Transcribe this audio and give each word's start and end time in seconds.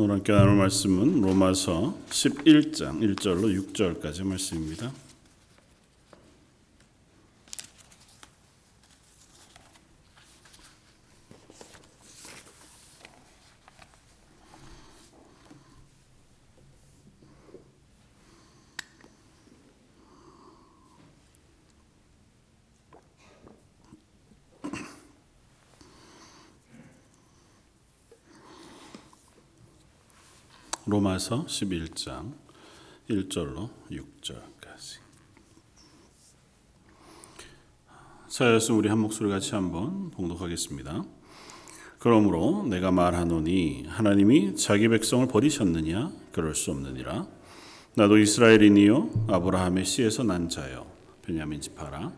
오늘 0.00 0.14
함께 0.14 0.32
나눌 0.32 0.54
말씀은 0.54 1.22
로마서 1.22 1.92
11장 2.10 3.00
1절로 3.00 3.72
6절까지 3.72 4.22
말씀입니다. 4.22 4.92
로마서 31.18 31.46
11장 31.46 32.32
1절로 33.10 33.70
6절까지. 33.90 35.00
사였음 38.28 38.78
우리 38.78 38.88
한 38.88 39.00
목소리 39.00 39.28
같이 39.28 39.54
한번 39.54 40.10
봉독하겠습니다. 40.12 41.04
그러므로 41.98 42.64
내가 42.68 42.92
말하노니 42.92 43.86
하나님이 43.88 44.54
자기 44.54 44.88
백성을 44.88 45.26
버리셨느냐 45.26 46.12
그럴 46.30 46.54
수 46.54 46.70
없느니라 46.70 47.26
나도 47.96 48.18
이스라엘인이요 48.18 49.26
아브라함의 49.28 49.84
씨에서 49.84 50.22
난 50.22 50.48
자요 50.48 50.86
베냐민 51.22 51.60
지파라 51.60 52.12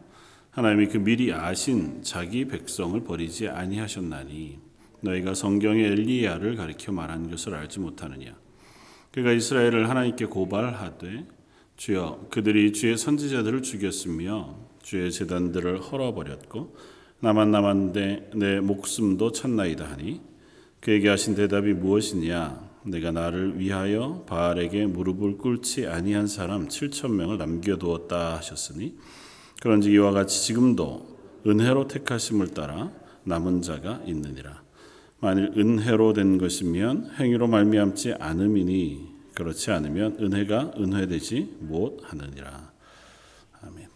하나님이 0.50 0.88
그 0.88 0.98
미리 0.98 1.32
아신 1.32 2.02
자기 2.02 2.46
백성을 2.46 3.02
버리지 3.02 3.48
아니하셨나니 3.48 4.58
너희가 5.00 5.32
성경의 5.32 5.86
엘리야를 5.86 6.56
가리켜 6.56 6.92
말한 6.92 7.30
것을 7.30 7.54
알지 7.54 7.80
못하느냐 7.80 8.36
그가 9.12 9.32
이스라엘을 9.32 9.88
하나님께 9.88 10.26
고발하되 10.26 11.26
주여 11.76 12.28
그들이 12.30 12.72
주의 12.72 12.96
선지자들을 12.96 13.62
죽였으며 13.62 14.56
주의 14.82 15.10
제단들을 15.10 15.80
헐어버렸고 15.80 16.76
나만 17.20 17.50
남았는데 17.50 18.30
내 18.34 18.60
목숨도 18.60 19.32
찾나이다 19.32 19.90
하니 19.90 20.20
그에게 20.80 21.08
하신 21.08 21.34
대답이 21.34 21.74
무엇이냐? 21.74 22.70
내가 22.84 23.10
나를 23.10 23.58
위하여 23.58 24.24
바알에게 24.26 24.86
무릎을 24.86 25.36
꿇지 25.36 25.86
아니한 25.86 26.26
사람 26.26 26.68
7천 26.68 27.12
명을 27.12 27.36
남겨두었다 27.36 28.36
하셨으니 28.36 28.96
그런지 29.60 29.90
이와 29.90 30.12
같이 30.12 30.42
지금도 30.46 31.18
은혜로 31.46 31.88
택하심을 31.88 32.54
따라 32.54 32.90
남은 33.24 33.60
자가 33.60 34.00
있느니라 34.06 34.62
만일 35.20 35.52
은혜로 35.56 36.14
된 36.14 36.38
것이면 36.38 37.12
행위로 37.18 37.46
말미암지 37.46 38.14
않음이니 38.14 39.10
그렇지 39.34 39.70
않으면 39.70 40.16
은혜가 40.18 40.72
은혜되지 40.78 41.56
못하느니라. 41.60 42.72
아멘. 43.62 43.88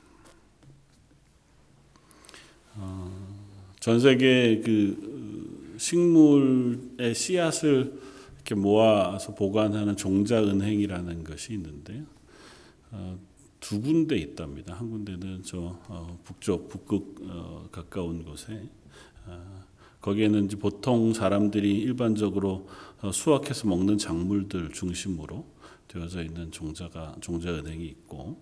어, 2.77 3.37
전 3.81 4.01
세계 4.01 4.61
그 4.61 5.75
식물의 5.79 7.15
씨앗을 7.15 8.01
이렇게 8.37 8.55
모아서 8.55 9.35
보관하는 9.35 9.97
종자 9.97 10.43
은행이라는 10.43 11.25
것이 11.25 11.55
있는데요. 11.55 12.05
어, 12.91 13.19
두 13.61 13.81
군데 13.81 14.17
있답니다. 14.17 14.75
한 14.75 14.91
군데는 14.91 15.43
저 15.43 15.79
어, 15.89 16.19
북쪽 16.23 16.69
북극 16.69 17.17
어, 17.29 17.69
가까운 17.73 18.23
곳에 18.25 18.69
어, 19.27 19.54
거기에는 20.05 20.45
이제 20.45 20.57
보통 20.57 21.15
사람들이 21.15 21.79
일반적으로 21.79 22.69
어, 23.01 23.11
수확해서 23.11 23.67
먹는 23.69 23.97
작물들 23.97 24.71
중심으로 24.71 25.47
되어져 25.89 26.23
있는 26.23 26.51
종자가 26.53 27.17
종자 27.23 27.51
은행이 27.55 27.87
있고 27.87 28.37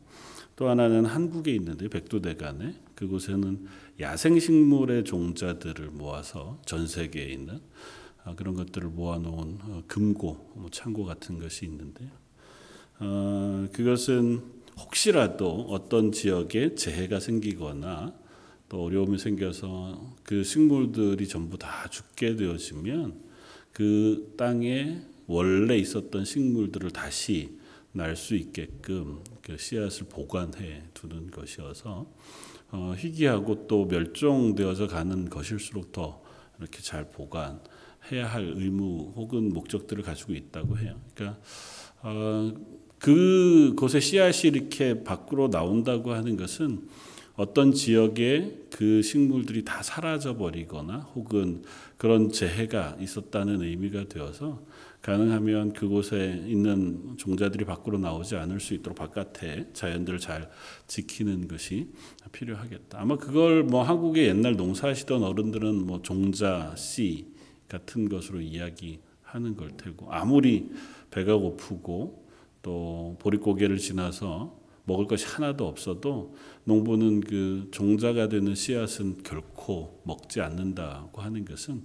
또 0.57 0.69
하나는 0.69 1.05
한국에 1.07 1.55
있는데 1.55 1.87
백두대간에 1.87 2.75
그곳에는 2.97 3.67
야생 4.01 4.41
식물의 4.41 5.05
종자들을 5.05 5.91
모아서 5.91 6.61
전 6.67 6.89
세계에 6.89 7.27
있는 7.27 7.61
아, 8.25 8.34
그런 8.34 8.55
것들을 8.55 8.89
모아놓은 8.89 9.59
어, 9.62 9.83
금고 9.87 10.51
뭐 10.56 10.69
창고 10.69 11.05
같은 11.05 11.39
것이 11.39 11.65
있는데요. 11.67 12.11
어, 12.99 13.69
그것은 13.72 14.43
혹시라도 14.81 15.67
어떤 15.69 16.11
지역에 16.11 16.75
재해가 16.75 17.21
생기거나 17.21 18.21
또 18.72 18.84
어려움이 18.84 19.19
생겨서 19.19 20.15
그 20.22 20.43
식물들이 20.43 21.28
전부 21.28 21.59
다 21.59 21.87
죽게 21.91 22.37
되어지면 22.37 23.21
그 23.71 24.33
땅에 24.38 25.03
원래 25.27 25.77
있었던 25.77 26.25
식물들을 26.25 26.91
다시 26.91 27.59
날 27.93 28.16
수 28.16 28.34
있게끔 28.34 29.22
그 29.43 29.59
씨앗을 29.59 30.06
보관해 30.09 30.84
두는 30.94 31.31
것이어서 31.31 32.10
어, 32.71 32.94
희귀하고 32.97 33.66
또 33.66 33.84
멸종되어져 33.84 34.87
가는 34.87 35.28
것일수록 35.28 35.93
더 35.93 36.22
이렇게 36.59 36.81
잘 36.81 37.10
보관해야 37.10 38.27
할 38.27 38.54
의무 38.56 39.12
혹은 39.16 39.53
목적들을 39.53 40.03
가지고 40.03 40.33
있다고 40.33 40.78
해요. 40.78 40.99
그러니까 41.15 41.39
어, 42.00 42.54
그곳에 42.99 44.00
씨앗이 44.00 44.49
이렇게 44.50 45.04
밖으로 45.04 45.50
나온다고 45.50 46.15
하는 46.15 46.39
것은 46.39 46.89
어떤 47.42 47.72
지역에 47.72 48.66
그 48.70 49.03
식물들이 49.03 49.64
다 49.64 49.82
사라져 49.82 50.36
버리거나 50.36 50.98
혹은 51.16 51.64
그런 51.97 52.30
재해가 52.30 52.98
있었다는 53.00 53.62
의미가 53.62 54.04
되어서 54.08 54.62
가능하면 55.00 55.72
그곳에 55.72 56.41
있는 56.47 57.16
종자들이 57.16 57.64
밖으로 57.64 57.98
나오지 57.98 58.36
않을 58.36 58.60
수 58.60 58.75
있도록 58.75 58.97
바깥에 58.97 59.70
자연들을 59.72 60.20
잘 60.20 60.48
지키는 60.86 61.48
것이 61.48 61.88
필요하겠다. 62.30 63.00
아마 63.00 63.16
그걸 63.16 63.64
뭐 63.64 63.82
한국의 63.82 64.28
옛날 64.28 64.54
농사하시던 64.54 65.24
어른들은 65.24 65.84
뭐 65.84 66.00
종자 66.00 66.76
씨 66.76 67.26
같은 67.66 68.09
것으로 68.09 68.41
이야기하는 68.41 69.56
걸 69.56 69.76
테고 69.76 70.12
아무리 70.12 70.70
배가 71.10 71.34
고프고 71.34 72.24
또 72.62 73.16
보릿고개를 73.19 73.78
지나서 73.78 74.62
먹을 74.84 75.06
것이 75.06 75.26
하나도 75.26 75.66
없어도 75.66 76.34
농부는 76.65 77.20
그 77.20 77.69
종자가 77.70 78.28
되는 78.28 78.54
씨앗은 78.54 79.22
결코 79.22 80.03
먹지 80.04 80.41
않는다고 80.41 81.22
하는 81.22 81.44
것은 81.44 81.84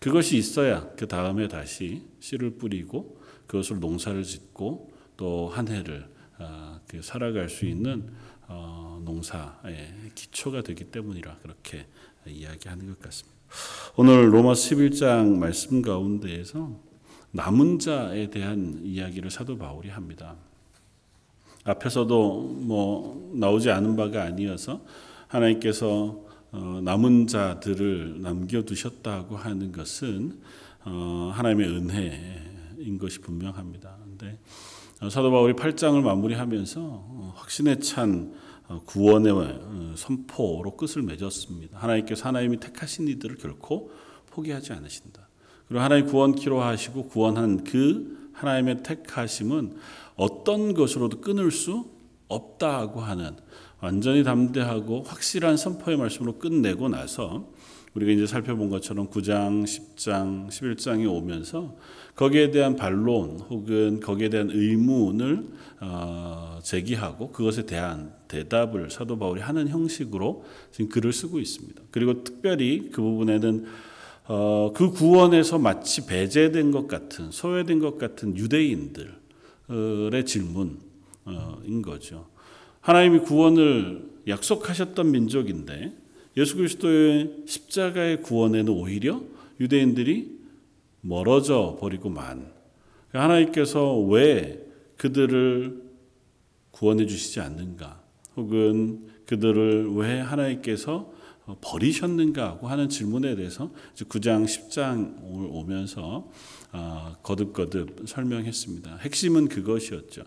그것이 0.00 0.36
있어야 0.36 0.90
그 0.96 1.08
다음에 1.08 1.48
다시 1.48 2.02
씨를 2.20 2.58
뿌리고 2.58 3.20
그것을 3.46 3.80
농사를 3.80 4.22
짓고 4.22 4.92
또 5.16 5.48
한 5.48 5.68
해를 5.68 6.08
아, 6.38 6.80
그 6.86 7.02
살아갈 7.02 7.48
수 7.48 7.66
있는 7.66 8.12
어, 8.46 9.00
농사의 9.04 10.12
기초가 10.14 10.62
되기 10.62 10.84
때문이라 10.84 11.38
그렇게 11.38 11.86
이야기하는 12.26 12.86
것 12.86 13.00
같습니다. 13.00 13.36
오늘 13.96 14.32
로마 14.32 14.52
11장 14.52 15.36
말씀 15.36 15.82
가운데에서 15.82 16.80
남은 17.32 17.78
자에 17.78 18.30
대한 18.30 18.80
이야기를 18.84 19.30
사도 19.30 19.58
바울이 19.58 19.88
합니다. 19.88 20.36
앞에서도 21.68 22.42
뭐 22.60 23.30
나오지 23.34 23.70
않은 23.70 23.96
바가 23.96 24.22
아니어서 24.22 24.80
하나님께서 25.28 26.26
어, 26.50 26.80
남은 26.82 27.26
자들을 27.26 28.22
남겨두셨다고 28.22 29.36
하는 29.36 29.70
것은 29.70 30.40
어, 30.86 31.30
하나님의 31.34 31.68
은혜인 31.68 32.98
것이 32.98 33.20
분명합니다. 33.20 33.98
근데 34.02 34.38
어, 35.02 35.10
사도 35.10 35.30
바울이 35.30 35.52
8장을 35.52 36.00
마무리하면서 36.00 37.34
확신에 37.36 37.78
찬 37.80 38.32
구원의 38.84 39.32
선포로 39.96 40.76
끝을 40.76 41.02
맺었습니다. 41.02 41.78
하나님께서 41.78 42.28
하나님이 42.28 42.60
택하신 42.60 43.08
이들을 43.08 43.36
결코 43.36 43.90
포기하지 44.30 44.74
않으신다. 44.74 45.26
그리고 45.66 45.82
하나님 45.82 46.06
구원키로 46.06 46.60
하시고 46.60 47.08
구원한 47.08 47.64
그 47.64 48.30
하나님의 48.34 48.82
택하심은 48.82 49.76
어떤 50.18 50.74
것으로도 50.74 51.20
끊을 51.22 51.50
수 51.50 51.86
없다고 52.28 53.00
하는 53.00 53.36
완전히 53.80 54.24
담대하고 54.24 55.04
확실한 55.04 55.56
선포의 55.56 55.96
말씀으로 55.96 56.38
끝내고 56.38 56.88
나서 56.88 57.48
우리가 57.94 58.12
이제 58.12 58.26
살펴본 58.26 58.68
것처럼 58.68 59.08
9장, 59.08 59.64
10장, 59.64 60.48
11장에 60.48 61.10
오면서 61.10 61.76
거기에 62.16 62.50
대한 62.50 62.76
반론 62.76 63.40
혹은 63.48 64.00
거기에 64.00 64.28
대한 64.28 64.50
의문을 64.50 65.46
어, 65.80 66.58
제기하고 66.62 67.30
그것에 67.30 67.64
대한 67.64 68.12
대답을 68.26 68.90
사도 68.90 69.18
바울이 69.18 69.40
하는 69.40 69.68
형식으로 69.68 70.44
지금 70.72 70.90
글을 70.90 71.12
쓰고 71.12 71.38
있습니다. 71.38 71.82
그리고 71.90 72.24
특별히 72.24 72.90
그 72.90 73.00
부분에는 73.00 73.66
어, 74.26 74.72
그 74.74 74.90
구원에서 74.90 75.58
마치 75.58 76.06
배제된 76.06 76.72
것 76.72 76.88
같은 76.88 77.30
소외된 77.30 77.78
것 77.78 77.98
같은 77.98 78.36
유대인들 78.36 79.16
의 79.68 80.24
질문인 80.24 81.82
거죠. 81.82 82.26
하나님이 82.80 83.20
구원을 83.20 84.08
약속하셨던 84.26 85.10
민족인데 85.10 85.92
예수 86.36 86.56
그리스도의 86.56 87.44
십자가의 87.46 88.22
구원에는 88.22 88.72
오히려 88.72 89.20
유대인들이 89.60 90.38
멀어져 91.00 91.76
버리고만 91.80 92.52
하나님께서 93.12 93.98
왜 94.00 94.64
그들을 94.96 95.82
구원해 96.70 97.06
주시지 97.06 97.40
않는가? 97.40 98.00
혹은 98.36 99.08
그들을 99.26 99.90
왜 99.94 100.20
하나님께서 100.20 101.12
버리셨는가 101.60 102.58
고 102.58 102.68
하는 102.68 102.88
질문에 102.88 103.34
대해서 103.34 103.70
9장 103.96 104.44
10장을 104.44 105.16
오면서 105.22 106.30
아, 106.30 106.57
거듭거듭 107.22 108.04
설명했습니다. 108.06 108.96
핵심은 108.98 109.48
그것이었죠. 109.48 110.22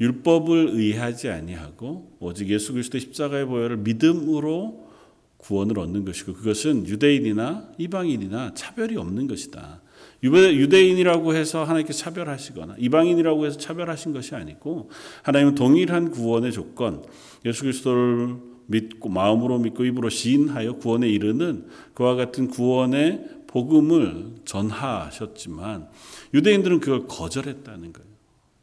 율법을 0.00 0.70
의하지 0.72 1.28
아니하고 1.28 2.16
오직 2.20 2.48
예수 2.48 2.72
그리스도의 2.72 3.02
십자가의 3.02 3.46
보혈을 3.46 3.76
믿음으로 3.78 4.88
구원을 5.36 5.78
얻는 5.78 6.04
것이고 6.04 6.34
그것은 6.34 6.86
유대인이나 6.86 7.72
이방인이나 7.78 8.54
차별이 8.54 8.96
없는 8.96 9.26
것이다. 9.26 9.82
유대인이라고 10.22 11.34
해서 11.34 11.64
하나님께 11.64 11.92
차별하시거나 11.92 12.76
이방인이라고 12.78 13.46
해서 13.46 13.58
차별하신 13.58 14.12
것이 14.12 14.34
아니고 14.34 14.90
하나님은 15.22 15.54
동일한 15.54 16.10
구원의 16.10 16.52
조건 16.52 17.02
예수 17.46 17.62
그리스도를 17.62 18.36
믿고 18.66 19.08
마음으로 19.08 19.58
믿고 19.58 19.84
입으로 19.84 20.10
시인하여 20.10 20.74
구원에 20.74 21.08
이르는 21.08 21.66
그와 21.94 22.14
같은 22.14 22.48
구원의 22.48 23.24
복음을 23.50 24.36
전하셨지만 24.44 25.88
유대인들은 26.32 26.78
그걸 26.78 27.08
거절했다는 27.08 27.92
거예요. 27.92 28.10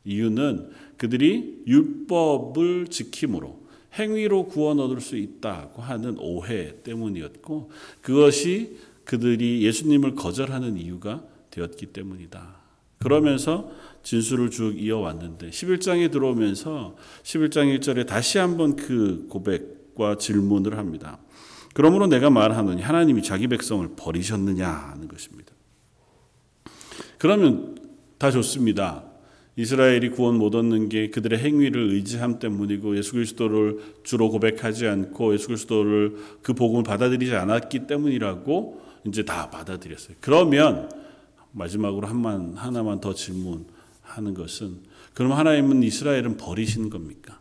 이유는 0.05 0.69
그들이 0.95 1.63
율법을 1.67 2.87
지킴으로 2.87 3.67
행위로 3.95 4.47
구원 4.47 4.79
얻을 4.79 5.01
수 5.01 5.17
있다고 5.17 5.81
하는 5.81 6.15
오해 6.19 6.81
때문이었고 6.83 7.69
그것이 8.01 8.77
그들이 9.03 9.63
예수님을 9.63 10.15
거절하는 10.15 10.77
이유가 10.77 11.21
되었기 11.51 11.87
때문이다. 11.87 12.55
그러면서 12.99 13.69
진술을 14.03 14.51
쭉 14.51 14.81
이어왔는데 14.81 15.49
11장에 15.49 16.09
들어오면서 16.11 16.95
11장 17.23 17.77
1절에 17.77 18.07
다시 18.07 18.37
한번 18.37 18.77
그 18.77 19.27
고백과 19.29 20.17
질문을 20.17 20.77
합니다. 20.77 21.19
그러므로 21.77 22.07
내가 22.07 22.31
말하노니 22.31 22.81
하나님이 22.81 23.21
자기 23.21 23.47
백성을 23.47 23.87
버리셨느냐 23.95 24.67
하는 24.67 25.07
것입니다. 25.07 25.53
그러면 27.19 27.77
다 28.17 28.31
좋습니다. 28.31 29.03
이스라엘이 29.55 30.09
구원 30.09 30.39
못 30.39 30.55
얻는 30.55 30.89
게 30.89 31.11
그들의 31.11 31.37
행위를 31.37 31.91
의지함 31.91 32.39
때문이고 32.39 32.97
예수 32.97 33.11
그리스도를 33.11 33.77
주로 34.03 34.31
고백하지 34.31 34.87
않고 34.87 35.35
예수 35.35 35.49
그리스도를 35.49 36.17
그 36.41 36.55
복음을 36.55 36.81
받아들이지 36.81 37.35
않았기 37.35 37.85
때문이라고 37.85 38.81
이제 39.05 39.23
다 39.23 39.51
받아들였어요. 39.51 40.17
그러면 40.19 40.89
마지막으로 41.51 42.07
한만 42.07 42.55
하나만 42.55 43.01
더 43.01 43.13
질문하는 43.13 44.33
것은 44.35 44.79
그럼 45.13 45.33
하나님은 45.33 45.83
이스라엘은 45.83 46.37
버리신 46.37 46.89
겁니까? 46.89 47.36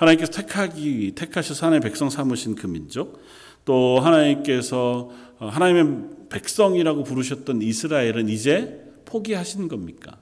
하나님께서 0.00 0.32
택하기 0.32 1.12
택하셔서 1.14 1.66
하나님의 1.66 1.90
백성 1.90 2.08
삼으신 2.08 2.54
그 2.54 2.66
민족 2.66 3.22
또 3.66 4.00
하나님께서 4.00 5.10
하나님의 5.38 6.28
백성이라고 6.30 7.04
부르셨던 7.04 7.60
이스라엘은 7.60 8.28
이제 8.28 8.82
포기하신 9.04 9.68
겁니까? 9.68 10.18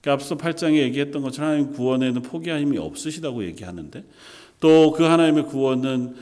그러니까 0.00 0.12
앞서 0.12 0.36
8장에 0.36 0.78
얘기했던 0.78 1.22
것처럼 1.22 1.50
하나님 1.50 1.72
구원에는 1.72 2.22
포기함이 2.22 2.76
없으시다고 2.78 3.44
얘기하는데 3.44 4.04
또 4.60 4.92
그 4.92 5.04
하나님의 5.04 5.46
구원은 5.46 6.16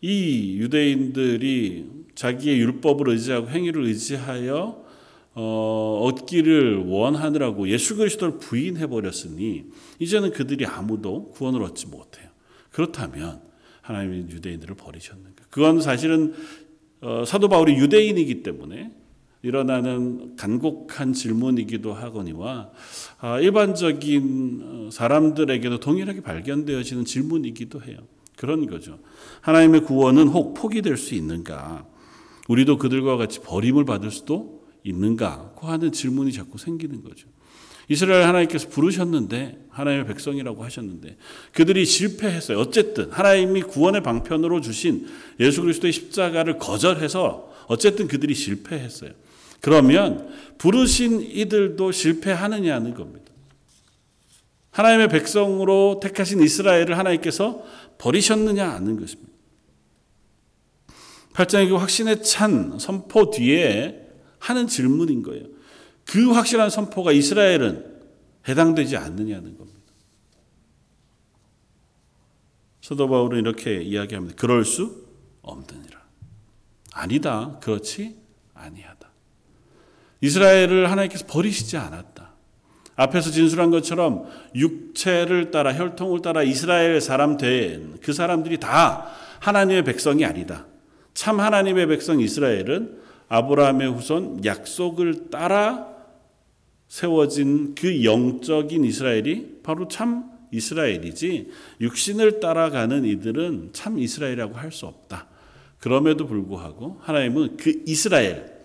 이 0.00 0.56
유대인들이 0.58 1.86
자기의 2.14 2.58
율법을 2.58 3.08
의지하고 3.10 3.48
행위를 3.50 3.84
의지하여 3.84 4.84
어, 5.38 6.00
얻기를 6.04 6.86
원하느라고 6.86 7.68
예수 7.68 7.94
그리스도를 7.96 8.38
부인해 8.38 8.86
버렸으니 8.86 9.66
이제는 9.98 10.32
그들이 10.32 10.64
아무도 10.64 11.30
구원을 11.32 11.62
얻지 11.62 11.88
못해요. 11.88 12.30
그렇다면 12.70 13.42
하나님이 13.82 14.30
유대인들을 14.30 14.74
버리셨는가? 14.76 15.44
그건 15.50 15.82
사실은 15.82 16.34
어, 17.02 17.24
사도 17.26 17.48
바울이 17.48 17.76
유대인이기 17.76 18.42
때문에 18.42 18.92
일어나는 19.42 20.36
간곡한 20.36 21.12
질문이기도 21.12 21.92
하거니와 21.92 22.70
아, 23.18 23.38
일반적인 23.38 24.62
어, 24.64 24.88
사람들에게도 24.90 25.80
동일하게 25.80 26.22
발견되어지는 26.22 27.04
질문이기도 27.04 27.82
해요. 27.82 27.98
그런 28.36 28.66
거죠. 28.66 28.98
하나님의 29.42 29.82
구원은 29.82 30.28
혹 30.28 30.54
포기될 30.54 30.96
수 30.96 31.14
있는가? 31.14 31.86
우리도 32.48 32.78
그들과 32.78 33.18
같이 33.18 33.40
버림을 33.40 33.84
받을 33.84 34.10
수도 34.10 34.55
있는가? 34.86 35.52
고 35.54 35.66
하는 35.66 35.92
질문이 35.92 36.32
자꾸 36.32 36.58
생기는 36.58 37.02
거죠. 37.02 37.28
이스라엘 37.88 38.24
하나님께서 38.24 38.68
부르셨는데 38.68 39.66
하나님의 39.70 40.06
백성이라고 40.06 40.64
하셨는데 40.64 41.16
그들이 41.52 41.84
실패했어요. 41.84 42.58
어쨌든 42.58 43.10
하나님이 43.10 43.62
구원의 43.62 44.02
방편으로 44.02 44.60
주신 44.60 45.06
예수 45.38 45.62
그리스도의 45.62 45.92
십자가를 45.92 46.58
거절해서 46.58 47.52
어쨌든 47.68 48.08
그들이 48.08 48.34
실패했어요. 48.34 49.10
그러면 49.60 50.28
부르신 50.58 51.22
이들도 51.22 51.92
실패하느냐는 51.92 52.94
겁니다. 52.94 53.24
하나님의 54.70 55.08
백성으로 55.08 56.00
택하신 56.02 56.42
이스라엘을 56.42 56.98
하나님께서 56.98 57.64
버리셨느냐 57.98 58.68
하는 58.68 59.00
것입니다. 59.00 59.32
8장의 61.32 61.68
그 61.68 61.76
확신에 61.76 62.20
찬 62.20 62.78
선포 62.78 63.30
뒤에 63.30 64.05
하는 64.38 64.66
질문인 64.66 65.22
거예요. 65.22 65.44
그 66.04 66.30
확실한 66.32 66.70
선포가 66.70 67.12
이스라엘은 67.12 67.96
해당되지 68.48 68.96
않느냐는 68.96 69.56
겁니다. 69.56 69.76
사도 72.80 73.08
바울은 73.08 73.40
이렇게 73.40 73.82
이야기합니다. 73.82 74.36
그럴 74.36 74.64
수 74.64 75.04
없느니라. 75.42 76.00
아니다. 76.92 77.58
그렇지 77.60 78.16
아니하다. 78.54 79.08
이스라엘을 80.20 80.90
하나님께서 80.90 81.26
버리시지 81.26 81.76
않았다. 81.76 82.32
앞에서 82.94 83.30
진술한 83.30 83.70
것처럼 83.70 84.26
육체를 84.54 85.50
따라 85.50 85.74
혈통을 85.74 86.22
따라 86.22 86.42
이스라엘 86.42 87.00
사람 87.00 87.36
된 87.36 87.98
그 88.02 88.12
사람들이 88.12 88.58
다 88.58 89.08
하나님의 89.40 89.84
백성이 89.84 90.24
아니다. 90.24 90.66
참 91.12 91.40
하나님의 91.40 91.88
백성 91.88 92.20
이스라엘은 92.20 93.05
아브라함의 93.28 93.92
후손 93.92 94.44
약속을 94.44 95.30
따라 95.30 95.88
세워진 96.88 97.74
그 97.74 98.04
영적인 98.04 98.84
이스라엘이 98.84 99.60
바로 99.62 99.88
참 99.88 100.30
이스라엘이지 100.52 101.50
육신을 101.80 102.40
따라가는 102.40 103.04
이들은 103.04 103.70
참 103.72 103.98
이스라엘이라고 103.98 104.54
할 104.54 104.70
수 104.70 104.86
없다. 104.86 105.26
그럼에도 105.78 106.26
불구하고 106.26 106.98
하나님은 107.02 107.56
그 107.56 107.82
이스라엘 107.86 108.56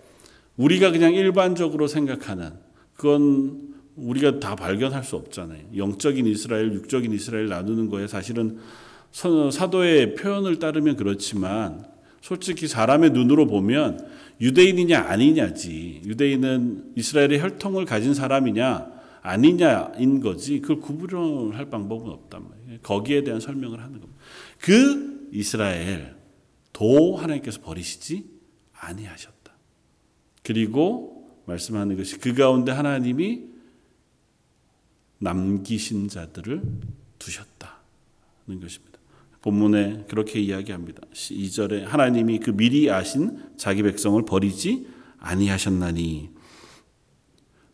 우리가 0.56 0.90
그냥 0.90 1.14
일반적으로 1.14 1.86
생각하는 1.86 2.52
그건 2.94 3.72
우리가 3.96 4.40
다 4.40 4.56
발견할 4.56 5.04
수 5.04 5.16
없잖아요. 5.16 5.60
영적인 5.76 6.26
이스라엘, 6.26 6.72
육적인 6.72 7.12
이스라엘 7.12 7.48
나누는 7.48 7.90
거에 7.90 8.06
사실은 8.06 8.58
사도의 9.12 10.14
표현을 10.14 10.58
따르면 10.58 10.96
그렇지만 10.96 11.91
솔직히 12.22 12.68
사람의 12.68 13.10
눈으로 13.10 13.46
보면 13.46 14.08
유대인이냐 14.40 15.00
아니냐지. 15.00 16.02
유대인은 16.06 16.94
이스라엘의 16.96 17.40
혈통을 17.40 17.84
가진 17.84 18.14
사람이냐 18.14 18.90
아니냐인 19.20 20.20
거지. 20.20 20.60
그걸 20.60 20.80
구분할 20.80 21.68
방법은 21.68 22.10
없단 22.10 22.48
말이에요. 22.48 22.78
거기에 22.82 23.24
대한 23.24 23.40
설명을 23.40 23.80
하는 23.80 24.00
겁니다. 24.00 24.22
그 24.58 25.28
이스라엘 25.32 26.16
도 26.72 27.16
하나님께서 27.16 27.60
버리시지 27.60 28.24
아니하셨다. 28.72 29.52
그리고 30.42 31.42
말씀하는 31.46 31.96
것이 31.96 32.18
그 32.18 32.34
가운데 32.34 32.72
하나님이 32.72 33.46
남기신 35.18 36.08
자들을 36.08 36.62
두셨다는 37.18 38.60
것입니다. 38.60 38.91
본문에 39.42 40.04
그렇게 40.08 40.40
이야기합니다. 40.40 41.02
2절에 41.12 41.82
하나님이 41.82 42.38
그 42.38 42.50
미리 42.52 42.90
아신 42.90 43.38
자기 43.56 43.82
백성을 43.82 44.24
버리지 44.24 44.86
아니하셨나니 45.18 46.30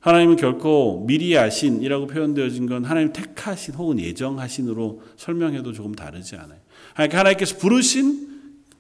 하나님은 0.01 0.37
결코 0.37 1.05
미리 1.07 1.37
아신이라고 1.37 2.07
표현되어진 2.07 2.67
건 2.67 2.85
하나님 2.85 3.13
택하신 3.13 3.75
혹은 3.75 3.99
예정하신으로 3.99 5.03
설명해도 5.17 5.73
조금 5.73 5.95
다르지 5.95 6.37
않아요. 6.37 6.59
하나님께서 6.95 7.59
부르신 7.59 8.29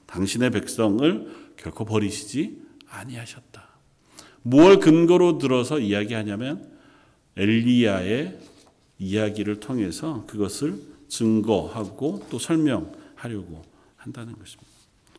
당신의 0.07 0.51
백성을 0.51 1.27
결코 1.57 1.85
버리시지 1.85 2.63
아니하셨다. 2.89 3.69
무엇 4.43 4.81
근거로 4.81 5.39
들어서 5.39 5.79
이야기하냐면 5.79 6.71
엘리야의 7.37 8.39
이야기를 8.99 9.61
통해서 9.61 10.25
그것을 10.27 10.79
증거하고 11.09 12.27
또 12.31 12.39
설명하려고 12.39 13.63
한다는 13.97 14.35
것입니다. 14.35 14.69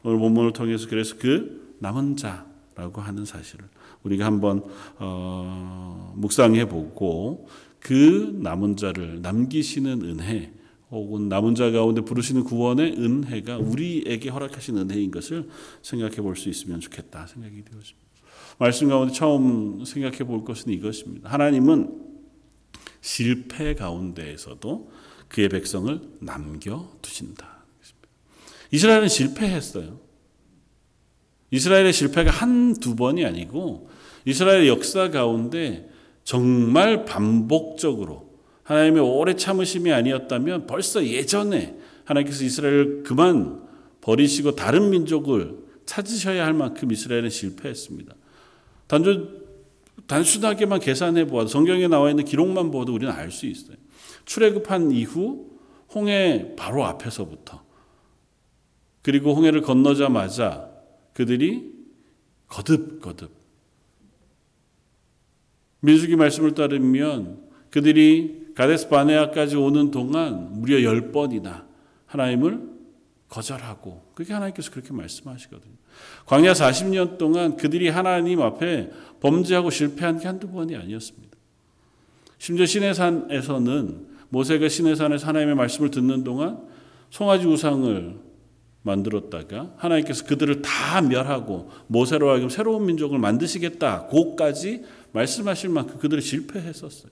오늘 0.03 0.19
본문을 0.19 0.53
통해서 0.53 0.87
그래서 0.89 1.15
그 1.19 1.75
남은 1.79 2.15
자라고 2.17 3.01
하는 3.01 3.25
사실을 3.25 3.65
우리가 4.03 4.25
한번 4.25 4.63
어, 4.97 6.13
묵상해 6.15 6.67
보고 6.69 7.47
그 7.79 8.37
남은 8.41 8.77
자를 8.77 9.21
남기시는 9.21 10.01
은혜 10.03 10.53
혹은 10.91 11.29
남은 11.29 11.55
자 11.55 11.69
가운데 11.71 12.01
부르시는 12.01 12.43
구원의 12.45 12.93
은혜가 12.93 13.57
우리에게 13.57 14.29
허락하신 14.29 14.77
은혜인 14.77 15.11
것을 15.11 15.47
생각해 15.81 16.17
볼 16.17 16.35
수 16.35 16.49
있으면 16.49 16.79
좋겠다 16.79 17.27
생각이 17.27 17.63
되었습니다. 17.63 18.09
말씀 18.57 18.89
가운데 18.89 19.13
처음 19.13 19.85
생각해 19.85 20.19
볼 20.19 20.43
것은 20.43 20.71
이것입니다. 20.73 21.29
하나님은 21.29 22.09
실패 23.01 23.75
가운데에서도 23.75 24.91
그의 25.29 25.47
백성을 25.49 25.99
남겨 26.19 26.89
두신다. 27.01 27.59
이스라엘은 28.71 29.07
실패했어요. 29.07 29.99
이스라엘의 31.51 31.93
실패가 31.93 32.29
한두 32.29 32.95
번이 32.95 33.25
아니고 33.25 33.89
이스라엘 34.25 34.67
역사 34.67 35.09
가운데 35.09 35.89
정말 36.23 37.05
반복적으로 37.05 38.29
하나님의 38.63 39.01
오래 39.01 39.35
참으심이 39.35 39.91
아니었다면 39.91 40.67
벌써 40.67 41.03
예전에 41.03 41.75
하나님께서 42.05 42.43
이스라엘을 42.43 43.03
그만 43.03 43.63
버리시고 44.01 44.55
다른 44.55 44.91
민족을 44.91 45.57
찾으셔야 45.85 46.45
할 46.45 46.53
만큼 46.53 46.91
이스라엘은 46.91 47.31
실패했습니다. 47.31 48.13
단순, 48.87 49.43
단순하게만 50.05 50.79
계산해 50.79 51.25
보아도 51.25 51.47
성경에 51.47 51.87
나와 51.87 52.11
있는 52.11 52.25
기록만 52.25 52.69
보아도 52.69 52.93
우리는 52.93 53.11
알 53.11 53.31
수 53.31 53.47
있어요. 53.47 53.77
출애굽한 54.25 54.91
이후 54.91 55.49
홍해 55.93 56.55
바로 56.55 56.85
앞에서부터 56.85 57.63
그리고 59.01 59.33
홍해를 59.33 59.61
건너자마자 59.61 60.69
그들이 61.13 61.73
거듭거듭 62.47 63.31
민수기 65.81 66.15
말씀을 66.15 66.53
따르면 66.53 67.49
그들이 67.69 68.53
가데스 68.55 68.89
바네아까지 68.89 69.55
오는 69.55 69.91
동안 69.91 70.59
무려 70.59 70.83
열 70.83 71.11
번이나 71.11 71.65
하나님을 72.07 72.69
거절하고 73.29 74.11
그게 74.15 74.33
하나님께서 74.33 74.71
그렇게 74.71 74.91
말씀하시거든요. 74.91 75.75
광야 76.25 76.53
40년 76.53 77.17
동안 77.17 77.55
그들이 77.55 77.89
하나님 77.89 78.41
앞에 78.41 78.89
범죄하고 79.19 79.69
실패한 79.69 80.19
게 80.19 80.27
한두 80.27 80.49
번이 80.49 80.75
아니었습니다. 80.75 81.37
심지어 82.37 82.65
시내산에서는 82.65 84.08
모세가 84.29 84.69
시내산에서 84.69 85.27
하나님의 85.27 85.55
말씀을 85.55 85.91
듣는 85.91 86.23
동안 86.23 86.67
송아지 87.09 87.45
우상을 87.47 88.29
만들었다가 88.81 89.73
하나님께서 89.77 90.25
그들을 90.25 90.61
다 90.61 91.01
멸하고 91.01 91.69
모세로 91.87 92.29
하여금 92.29 92.49
새로운 92.49 92.85
민족을 92.85 93.19
만드시겠다. 93.19 94.07
고까지 94.07 94.83
말씀하실 95.11 95.69
만큼 95.69 95.97
그들이 95.99 96.21
실패했었어요. 96.21 97.11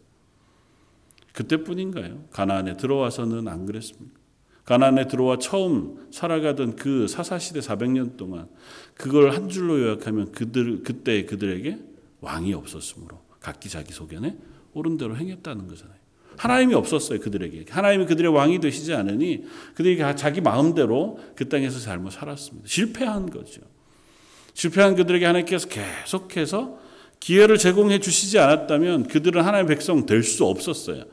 그때뿐인가요? 1.34 2.26
가나안에 2.32 2.78
들어와서는 2.78 3.48
안 3.48 3.66
그랬습니까? 3.66 4.18
가나안에 4.66 5.08
들어와 5.08 5.38
처음 5.38 6.08
살아가던 6.12 6.76
그 6.76 7.08
사사시대 7.08 7.60
400년 7.60 8.18
동안 8.18 8.50
그걸 8.96 9.32
한 9.32 9.48
줄로 9.48 9.80
요약하면 9.80 10.32
그들 10.32 10.84
그때 10.84 11.26
그들에게 11.26 11.80
왕이 12.22 12.54
없었으므로 12.54 13.22
각기 13.40 13.70
자기 13.70 13.94
소견에 13.94 14.38
옳은 14.74 14.98
대로 14.98 15.16
행했다는 15.16 15.68
거잖아요. 15.68 16.07
하나님이 16.38 16.74
없었어요 16.75 17.20
그들에게. 17.20 17.65
하나님이 17.70 18.06
그들의 18.06 18.32
왕이 18.32 18.60
되시지 18.60 18.94
않으니 18.94 19.44
그들이 19.74 19.98
자기 20.15 20.39
마음대로 20.39 21.20
그 21.36 21.50
땅에서 21.50 21.79
잘못 21.79 22.12
살았습니다. 22.12 22.67
실패한 22.67 23.29
거죠. 23.29 23.62
실패한 24.53 24.96
그들에게 24.96 25.25
하나님께서 25.25 25.67
계속해서 25.67 26.79
기회를 27.20 27.58
제공해 27.58 28.00
주시지 28.00 28.38
않았다면 28.39 29.08
그들은 29.08 29.44
하나님의 29.44 29.75
백성 29.75 30.06
될 30.06 30.24
수 30.24 30.46
없었어요. 30.46 31.03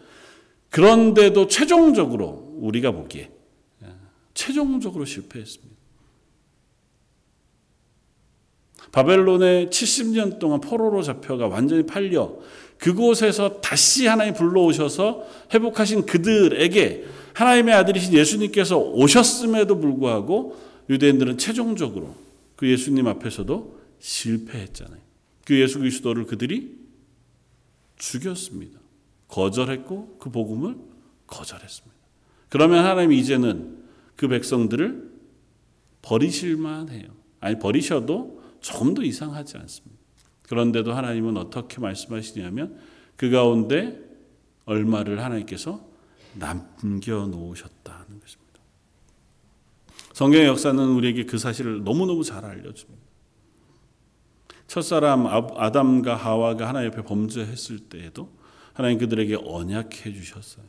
그런데도 0.71 1.47
최종적으로 1.47 2.55
우리가 2.59 2.91
보기에 2.91 3.31
최종적으로 4.35 5.05
실패했습니다. 5.05 5.75
바벨론에 8.93 9.67
70년 9.71 10.39
동안 10.39 10.61
포로로 10.61 11.03
잡혀가 11.03 11.49
완전히 11.49 11.85
팔려 11.85 12.37
그곳에서 12.79 13.61
다시 13.61 14.07
하나님 14.07 14.35
불러오셔서 14.35 15.27
회복하신 15.53 16.07
그들에게 16.07 17.05
하나님의 17.35 17.75
아들이신 17.75 18.13
예수님께서 18.13 18.79
오셨음에도 18.79 19.79
불구하고 19.79 20.57
유대인들은 20.89 21.39
최종적으로 21.39 22.15
그 22.57 22.71
예수님 22.71 23.07
앞에서도 23.07 23.81
실패했잖아요. 23.99 25.01
그 25.45 25.59
예수 25.61 25.79
그리스도를 25.79 26.27
그들이 26.27 26.77
죽였습니다. 27.97 28.79
거절했고 29.29 30.19
그 30.19 30.31
복음을 30.31 30.77
거절했습니다. 31.27 31.95
그러면 32.49 32.85
하나님이 32.85 33.19
이제는 33.19 33.79
그 34.17 34.29
백성들을 34.29 35.11
버리실만 36.03 36.91
해요. 36.91 37.09
아니 37.41 37.59
버리셔도 37.59 38.43
조금 38.61 38.95
더 38.95 39.03
이상하지 39.03 39.57
않습니다. 39.57 40.04
그런데도 40.49 40.93
하나님은 40.93 41.37
어떻게 41.37 41.81
말씀하시냐면 41.81 42.79
그 43.17 43.31
가운데 43.31 43.99
얼마를 44.67 45.23
하나님께서 45.23 45.87
남겨 46.35 47.27
놓으셨다는 47.27 48.21
것입니다. 48.21 48.45
성경의 50.13 50.47
역사는 50.47 50.83
우리에게 50.91 51.25
그 51.25 51.39
사실을 51.39 51.83
너무너무 51.85 52.25
잘 52.25 52.45
알려줍니다. 52.45 53.03
첫사람 54.67 55.27
아담과 55.27 56.17
하와가 56.17 56.69
하나님 56.69 56.93
옆에 56.93 57.03
범죄했을 57.03 57.81
때에도 57.81 58.33
하나님 58.73 58.99
그들에게 58.99 59.37
언약해 59.45 60.13
주셨어요. 60.13 60.65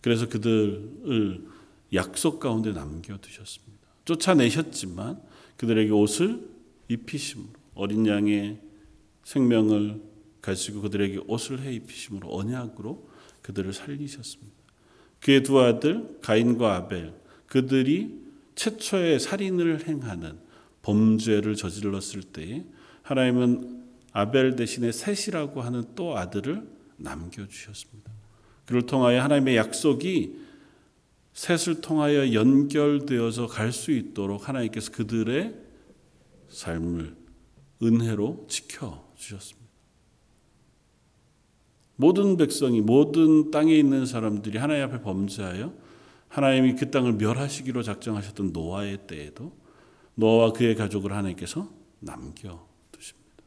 그래서 0.00 0.28
그들을 0.28 1.46
약속 1.94 2.40
가운데 2.40 2.72
남겨 2.72 3.16
두셨습니다. 3.18 3.82
쫓아내셨지만 4.04 5.20
그들에게 5.56 5.90
옷을 5.92 6.48
입히심으로 6.88 7.48
어린 7.74 8.06
양의 8.06 8.60
생명을 9.24 10.00
가지고 10.40 10.82
그들에게 10.82 11.20
옷을 11.26 11.60
해 11.60 11.72
입히심으로 11.74 12.34
언약으로 12.34 13.08
그들을 13.42 13.72
살리셨습니다. 13.72 14.52
그의 15.20 15.42
두 15.42 15.60
아들 15.60 16.18
가인과 16.20 16.76
아벨 16.76 17.14
그들이 17.46 18.20
최초의 18.54 19.20
살인을 19.20 19.86
행하는 19.86 20.38
범죄를 20.82 21.54
저질렀을 21.54 22.22
때에 22.22 22.64
하나님은 23.02 23.82
아벨 24.12 24.56
대신에 24.56 24.92
셋이라고 24.92 25.62
하는 25.62 25.84
또 25.94 26.18
아들을 26.18 26.68
남겨 26.96 27.46
주셨습니다. 27.46 28.10
그를 28.66 28.86
통하여 28.86 29.22
하나님의 29.22 29.56
약속이 29.56 30.40
셋을 31.34 31.80
통하여 31.80 32.32
연결되어서 32.34 33.46
갈 33.46 33.72
수 33.72 33.90
있도록 33.90 34.48
하나님께서 34.48 34.92
그들의 34.92 35.54
삶을 36.48 37.16
은혜로 37.82 38.46
지켜 38.48 39.01
주셨습니다. 39.22 39.70
모든 41.96 42.36
백성이 42.36 42.80
모든 42.80 43.50
땅에 43.50 43.74
있는 43.74 44.06
사람들이 44.06 44.58
하나님 44.58 44.84
앞에 44.84 45.02
범죄하여 45.02 45.72
하나님이 46.28 46.74
그 46.74 46.90
땅을 46.90 47.14
멸하시기로 47.14 47.82
작정하셨던 47.82 48.52
노아의 48.52 49.06
때에도 49.06 49.56
노아와 50.14 50.52
그의 50.52 50.74
가족을 50.74 51.12
하나님께서 51.12 51.70
남겨 52.00 52.66
두십니다. 52.90 53.44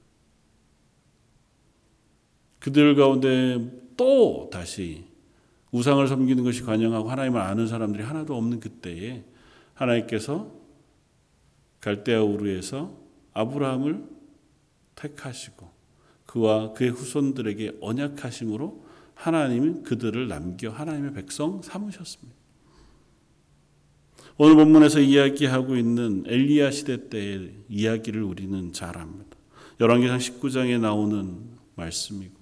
그들 2.59 2.95
가운데 2.95 3.83
또 3.97 4.49
다시 4.51 5.05
우상을 5.71 6.07
섬기는 6.07 6.43
것이 6.43 6.63
관영하고 6.63 7.09
하나님을 7.09 7.41
아는 7.41 7.67
사람들이 7.67 8.03
하나도 8.03 8.35
없는 8.37 8.61
그때에 8.61 9.25
하나님께서 9.73 10.51
갈대아 11.81 12.23
우르에서 12.23 12.97
아브라함을 13.33 14.14
택하시고 14.95 15.69
그와 16.25 16.73
그의 16.73 16.91
후손들에게 16.91 17.77
언약하심으로 17.81 18.85
하나님은 19.13 19.83
그들을 19.83 20.27
남겨 20.27 20.69
하나님의 20.69 21.13
백성 21.13 21.61
삼으셨습니다. 21.61 22.35
오늘 24.37 24.55
본문에서 24.55 24.99
이야기하고 24.99 25.77
있는 25.77 26.23
엘리야 26.27 26.71
시대 26.71 27.09
때의 27.09 27.53
이야기를 27.69 28.21
우리는 28.21 28.73
잘 28.73 28.97
압니다. 28.97 29.37
열왕기상 29.79 30.17
19장에 30.17 30.79
나오는 30.79 31.37
말씀이고 31.75 32.33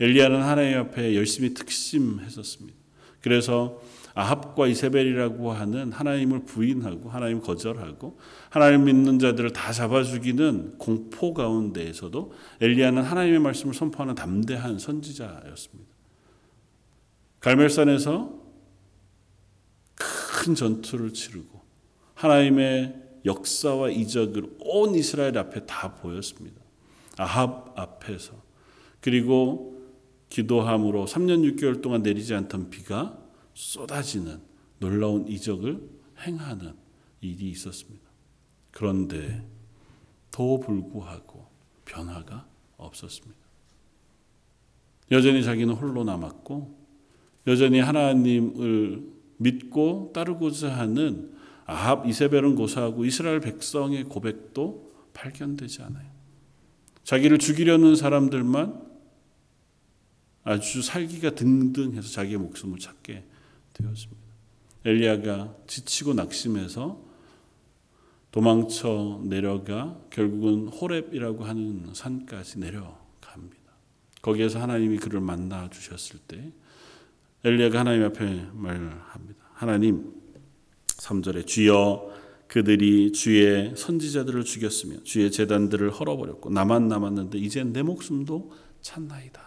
엘리야는 0.00 0.42
하나님 0.42 0.78
앞에 0.78 1.14
열심히 1.16 1.54
특심했었습니다. 1.54 2.76
그래서 3.20 3.80
아합과 4.18 4.66
이세벨이라고 4.66 5.52
하는 5.52 5.92
하나님을 5.92 6.44
부인하고 6.44 7.08
하나님 7.08 7.40
거절하고 7.40 8.18
하나님 8.50 8.84
믿는 8.84 9.20
자들을 9.20 9.52
다 9.52 9.70
잡아 9.70 10.02
죽이는 10.02 10.76
공포 10.76 11.32
가운데에서도 11.32 12.32
엘리야는 12.60 13.04
하나님의 13.04 13.38
말씀을 13.38 13.74
선포하는 13.74 14.16
담대한 14.16 14.80
선지자였습니다. 14.80 15.88
갈멜산에서 17.38 18.42
큰 19.94 20.54
전투를 20.56 21.12
치르고 21.12 21.60
하나님의 22.14 22.96
역사와 23.24 23.90
이적을 23.90 24.56
온 24.58 24.96
이스라엘 24.96 25.38
앞에 25.38 25.64
다 25.64 25.94
보였습니다. 25.94 26.60
아합 27.18 27.78
앞에서 27.78 28.32
그리고 29.00 29.80
기도함으로 30.28 31.04
3년 31.04 31.56
6개월 31.56 31.80
동안 31.80 32.02
내리지 32.02 32.34
않던 32.34 32.70
비가 32.70 33.27
쏟아지는 33.58 34.40
놀라운 34.78 35.26
이적을 35.26 35.82
행하는 36.24 36.74
일이 37.20 37.50
있었습니다. 37.50 38.08
그런데 38.70 39.44
더 40.30 40.58
불구하고 40.60 41.44
변화가 41.84 42.46
없었습니다. 42.76 43.36
여전히 45.10 45.42
자기는 45.42 45.74
홀로 45.74 46.04
남았고 46.04 46.78
여전히 47.48 47.80
하나님을 47.80 49.02
믿고 49.38 50.12
따르고자 50.14 50.76
하는 50.76 51.36
아합 51.64 52.06
이세벨은 52.06 52.54
고사하고 52.54 53.04
이스라엘 53.04 53.40
백성의 53.40 54.04
고백도 54.04 54.92
발견되지 55.14 55.82
않아요. 55.82 56.08
자기를 57.02 57.38
죽이려는 57.38 57.96
사람들만 57.96 58.86
아주 60.44 60.80
살기가 60.80 61.34
등등해서 61.34 62.08
자기의 62.08 62.38
목숨을 62.38 62.78
찾게 62.78 63.24
되었습니다. 63.82 64.22
엘리야가 64.84 65.54
지치고 65.66 66.14
낙심해서 66.14 67.08
도망쳐 68.30 69.22
내려가 69.24 69.98
결국은 70.10 70.68
호렙이라고 70.68 71.44
하는 71.44 71.90
산까지 71.94 72.58
내려갑니다. 72.58 73.58
거기에서 74.22 74.60
하나님이 74.60 74.98
그를 74.98 75.20
만나 75.20 75.68
주셨을 75.70 76.20
때 76.26 76.52
엘리야가 77.44 77.80
하나님 77.80 78.04
앞에 78.04 78.48
말합니다. 78.52 79.44
하나님 79.54 80.12
3절에 80.86 81.46
주여 81.46 82.18
그들이 82.48 83.12
주의 83.12 83.74
선지자들을 83.76 84.44
죽였으며 84.44 85.02
주의 85.04 85.30
재단들을 85.30 85.90
헐어버렸고 85.90 86.50
나만 86.50 86.88
남았는데 86.88 87.38
이제 87.38 87.62
내 87.62 87.82
목숨도 87.82 88.52
찬나이다. 88.80 89.40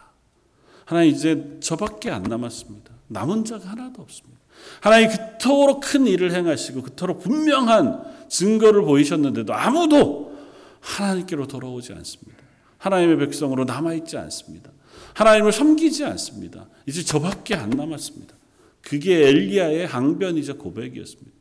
하나님 0.85 1.13
이제 1.13 1.57
저밖에 1.61 2.11
안 2.11 2.23
남았습니다. 2.23 2.93
남은 3.11 3.45
자가 3.45 3.69
하나도 3.69 4.01
없습니다. 4.01 4.39
하나님 4.79 5.09
그토록 5.09 5.81
큰 5.81 6.07
일을 6.07 6.33
행하시고 6.33 6.81
그토록 6.83 7.19
분명한 7.19 8.27
증거를 8.29 8.83
보이셨는데도 8.83 9.53
아무도 9.53 10.37
하나님께로 10.79 11.47
돌아오지 11.47 11.93
않습니다. 11.93 12.41
하나님의 12.77 13.17
백성으로 13.17 13.65
남아있지 13.65 14.17
않습니다. 14.17 14.71
하나님을 15.13 15.51
섬기지 15.51 16.05
않습니다. 16.05 16.67
이제 16.85 17.03
저밖에 17.03 17.55
안 17.55 17.69
남았습니다. 17.69 18.33
그게 18.81 19.27
엘리야의 19.27 19.87
항변이자 19.87 20.53
고백이었습니다. 20.53 21.31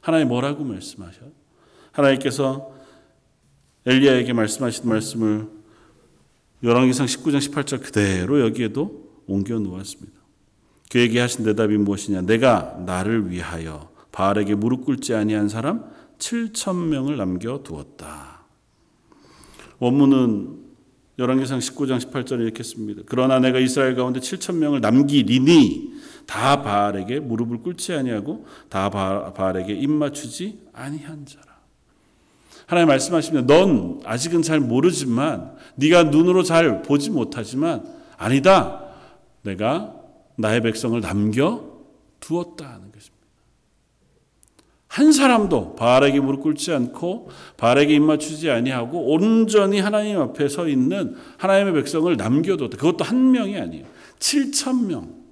하나님 0.00 0.28
뭐라고 0.28 0.64
말씀하셔? 0.64 1.20
하나님께서 1.92 2.74
엘리야에게 3.86 4.32
말씀하신 4.32 4.88
말씀을 4.88 5.48
열왕기상 6.62 7.06
19장 7.06 7.38
18절 7.38 7.82
그대로 7.82 8.40
여기에도 8.40 9.04
옮겨 9.26 9.58
놓았습니다. 9.58 10.13
그에게 10.90 11.20
하신 11.20 11.44
대답이 11.44 11.76
무엇이냐? 11.76 12.22
내가 12.22 12.76
나를 12.86 13.30
위하여 13.30 13.90
바알에게 14.12 14.54
무릎 14.54 14.84
꿇지 14.84 15.14
아니한 15.14 15.48
사람 15.48 15.84
7천 16.18 16.88
명을 16.88 17.16
남겨 17.16 17.62
두었다. 17.62 18.44
원문은 19.78 20.64
열왕기상 21.18 21.58
19장 21.58 22.00
18절에 22.00 22.40
이렇게 22.40 22.62
씁니다. 22.62 23.02
그러나 23.06 23.38
내가 23.38 23.58
이스라엘 23.58 23.94
가운데 23.94 24.20
7천 24.20 24.56
명을 24.56 24.80
남기리니 24.80 25.92
다 26.26 26.62
바알에게 26.62 27.20
무릎을 27.20 27.58
꿇지 27.58 27.92
아니하고 27.92 28.46
다 28.68 28.90
바알에게 28.90 29.74
입 29.74 29.90
맞추지 29.90 30.60
아니한 30.72 31.26
자라. 31.26 31.54
하나님 32.66 32.88
말씀하시면 32.88 33.46
넌 33.46 34.00
아직은 34.04 34.42
잘 34.42 34.58
모르지만 34.58 35.52
네가 35.76 36.04
눈으로 36.04 36.42
잘 36.42 36.82
보지 36.82 37.10
못하지만 37.10 37.84
아니다. 38.16 38.82
내가 39.42 39.94
나의 40.36 40.62
백성을 40.62 41.00
남겨 41.00 41.64
두었다 42.20 42.66
하는 42.66 42.90
것입니다. 42.92 43.14
한 44.88 45.10
사람도 45.10 45.74
바알에게 45.74 46.20
무릎 46.20 46.42
꿇지 46.42 46.72
않고 46.72 47.28
바알에게 47.56 47.96
입 47.96 48.02
맞추지 48.02 48.48
아니하고 48.50 49.12
온전히 49.12 49.80
하나님 49.80 50.20
앞에 50.20 50.48
서 50.48 50.68
있는 50.68 51.16
하나님의 51.36 51.74
백성을 51.74 52.16
남겨뒀다. 52.16 52.76
그것도 52.76 53.04
한 53.04 53.32
명이 53.32 53.58
아니에요. 53.58 53.86
7천 54.20 54.86
명. 54.86 55.24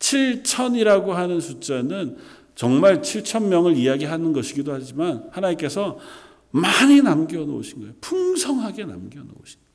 7천이라고 0.00 1.10
하는 1.10 1.40
숫자는 1.40 2.16
정말 2.56 3.02
7천 3.02 3.44
명을 3.44 3.76
이야기하는 3.76 4.32
것이기도 4.32 4.72
하지만 4.72 5.28
하나님께서 5.30 5.98
많이 6.50 7.00
남겨 7.02 7.44
놓으신 7.44 7.80
거예요. 7.80 7.94
풍성하게 8.00 8.84
남겨 8.84 9.20
놓으신 9.20 9.60
거예요. 9.60 9.71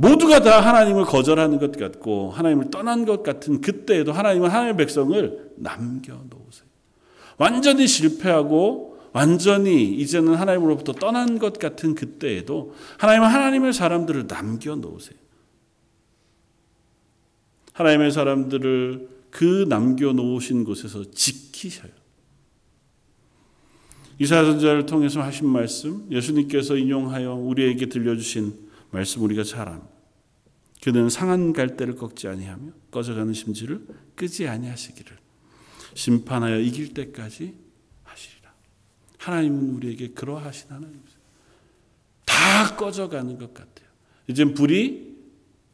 모두가 0.00 0.40
다 0.40 0.60
하나님을 0.60 1.04
거절하는 1.04 1.58
것 1.58 1.76
같고 1.76 2.30
하나님을 2.30 2.70
떠난 2.70 3.04
것 3.04 3.22
같은 3.22 3.60
그때에도 3.60 4.12
하나님은 4.12 4.48
하나님의 4.48 4.76
백성을 4.78 5.52
남겨놓으세요. 5.56 6.66
완전히 7.36 7.86
실패하고 7.86 8.98
완전히 9.12 9.94
이제는 9.96 10.36
하나님으로부터 10.36 10.92
떠난 10.94 11.38
것 11.38 11.58
같은 11.58 11.94
그때에도 11.94 12.74
하나님은 12.96 13.28
하나님의 13.28 13.74
사람들을 13.74 14.26
남겨놓으세요. 14.26 15.18
하나님의 17.74 18.10
사람들을 18.10 19.08
그 19.30 19.66
남겨놓으신 19.68 20.64
곳에서 20.64 21.10
지키셔요. 21.10 21.92
이사야 24.18 24.44
선자를 24.44 24.86
통해서 24.86 25.20
하신 25.20 25.46
말씀, 25.46 26.06
예수님께서 26.10 26.76
인용하여 26.76 27.34
우리에게 27.34 27.86
들려주신 27.86 28.69
말씀 28.90 29.22
우리가 29.22 29.44
잘 29.44 29.68
압니다. 29.68 29.88
그는 30.82 31.10
상한 31.10 31.52
갈대를 31.52 31.96
꺾지 31.96 32.26
아니하며 32.28 32.72
꺼져가는 32.90 33.32
심지를 33.32 33.86
끄지 34.16 34.48
아니하시기를 34.48 35.18
심판하여 35.94 36.58
이길 36.60 36.94
때까지 36.94 37.54
하시리라. 38.04 38.52
하나님은 39.18 39.74
우리에게 39.74 40.14
하나님이세요. 40.74 41.20
다 42.24 42.76
꺼져가는 42.76 43.38
것 43.38 43.52
같아요. 43.52 43.88
이젠 44.26 44.54
불이 44.54 45.16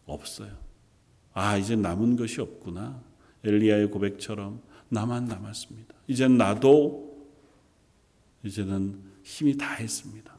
없어요. 0.07 0.57
아, 1.33 1.57
이제 1.57 1.77
남은 1.77 2.17
것이 2.17 2.41
없구나. 2.41 3.03
엘리야의 3.45 3.91
고백처럼 3.91 4.63
나만 4.89 5.27
남았습니다. 5.27 5.95
이젠 6.09 6.37
나도 6.37 7.29
이제는 8.43 9.01
힘이 9.23 9.57
다 9.57 9.75
했습니다. 9.75 10.37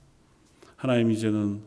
하나님 0.75 1.11
이제는 1.11 1.61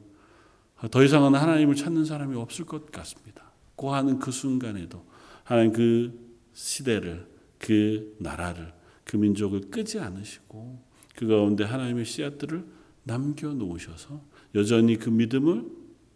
더 0.89 1.05
이상은 1.05 1.35
하나님을 1.35 1.75
찾는 1.75 2.05
사람이 2.05 2.37
없을 2.37 2.65
것 2.65 2.91
같습니다. 2.91 3.51
고 3.77 3.95
하는 3.95 4.19
그 4.19 4.31
순간에도 4.31 5.05
하나님 5.45 5.73
그 5.73 6.37
시대를 6.53 7.29
그 7.59 8.17
나라를 8.19 8.73
그 9.05 9.17
민족을 9.17 9.71
끄지 9.71 9.99
않으시고 9.99 10.83
그 11.15 11.27
가운데 11.27 11.65
하나님의 11.65 12.05
씨앗들을 12.05 12.65
남겨 13.03 13.53
놓으셔서 13.53 14.23
여전히 14.55 14.97
그 14.97 15.11
믿음을 15.11 15.67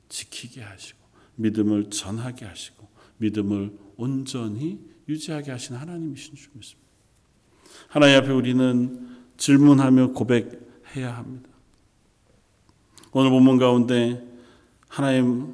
지키게 0.08 0.62
하시고 0.62 0.98
믿음을 1.36 1.90
전하게 1.90 2.44
하시고 2.46 2.88
믿음을 3.18 3.76
온전히 3.96 4.80
유지하게 5.08 5.50
하신 5.50 5.76
하나님이신 5.76 6.34
줄 6.34 6.50
믿습니다. 6.54 6.88
하나님 7.88 8.16
앞에 8.18 8.30
우리는 8.30 9.08
질문하며 9.36 10.12
고백해야 10.12 11.16
합니다. 11.16 11.48
오늘 13.12 13.30
본문 13.30 13.58
가운데 13.58 14.33
하나님 14.94 15.52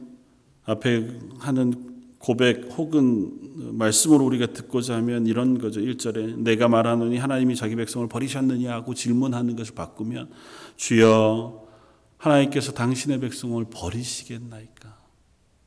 앞에 0.66 1.18
하는 1.38 2.02
고백 2.18 2.68
혹은 2.76 3.78
말씀으로 3.78 4.26
우리가 4.26 4.52
듣고자 4.52 4.96
하면 4.96 5.26
이런 5.26 5.56
거죠. 5.56 5.80
1절에 5.80 6.36
내가 6.40 6.68
말하노니 6.68 7.16
하나님이 7.16 7.56
자기 7.56 7.74
백성을 7.74 8.06
버리셨느냐 8.06 8.70
하고 8.70 8.92
질문하는 8.92 9.56
것을 9.56 9.74
바꾸면 9.74 10.30
주여 10.76 11.66
하나님께서 12.18 12.72
당신의 12.72 13.20
백성을 13.20 13.64
버리시겠나이까? 13.64 14.98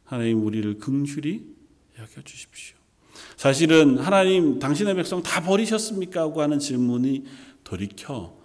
하나님 0.03 0.45
우리를 0.45 0.77
긍휼히 0.77 1.41
여겨 1.97 2.21
주십시오. 2.23 2.77
사실은 3.37 3.97
하나님 3.97 4.59
당신의 4.59 4.93
백성 4.93 5.23
다 5.23 5.41
버리셨습니까? 5.41 6.21
하고 6.21 6.43
하는 6.43 6.59
질문이 6.59 7.25
돌이켜 7.63 8.37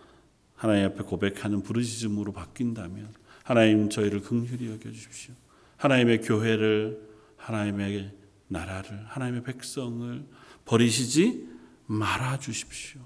하나님 0.54 0.86
앞에 0.86 1.02
고백하는 1.04 1.62
부르짖음으로 1.62 2.32
바뀐다면 2.32 3.27
하나님 3.48 3.88
저희를 3.88 4.20
긍휼히 4.20 4.68
여겨 4.68 4.92
주십시오. 4.92 5.32
하나님의 5.78 6.20
교회를 6.20 7.00
하나님의 7.38 8.12
나라를 8.48 9.06
하나님의 9.06 9.42
백성을 9.42 10.22
버리시지 10.66 11.48
말아 11.87 12.40
주십시오. 12.40 13.00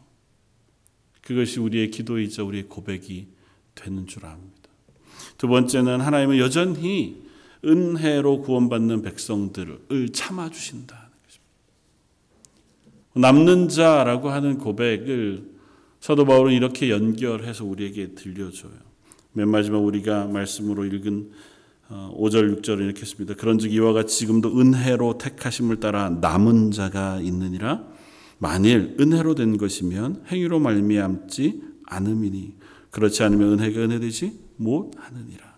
그것이 1.20 1.60
우리의 1.60 1.92
기도이자 1.92 2.42
우리의 2.42 2.64
고백이 2.64 3.28
되는 3.76 4.08
줄 4.08 4.26
압니다. 4.26 4.68
두 5.38 5.46
번째는 5.46 6.00
하나님은 6.00 6.38
여전히 6.38 7.22
은혜로 7.64 8.40
구원받는 8.40 9.02
백성들을 9.02 10.08
참아 10.12 10.50
주신다. 10.50 11.08
남는 13.14 13.68
자라고 13.68 14.30
하는 14.30 14.58
고백을 14.58 15.52
사도 16.00 16.24
바울은 16.24 16.52
이렇게 16.52 16.90
연결해서 16.90 17.64
우리에게 17.64 18.14
들려줘요. 18.14 18.91
맨 19.32 19.48
마지막 19.48 19.78
우리가 19.78 20.26
말씀으로 20.26 20.84
읽은 20.84 21.30
5절 21.90 22.60
6절을 22.60 22.80
이렇게 22.80 23.02
했습니다. 23.02 23.34
그런즉 23.34 23.72
이와 23.72 23.92
같이 23.92 24.18
지금도 24.18 24.58
은혜로 24.58 25.18
택하심을 25.18 25.80
따라 25.80 26.08
남은 26.08 26.70
자가 26.70 27.20
있느니라 27.20 27.84
만일 28.38 28.96
은혜로 28.98 29.34
된 29.34 29.56
것이면 29.56 30.24
행위로 30.28 30.58
말미암지 30.58 31.62
않음이니 31.86 32.56
그렇지 32.90 33.22
않으면 33.22 33.52
은혜가 33.52 33.80
은혜되지 33.80 34.38
못하느니라. 34.56 35.52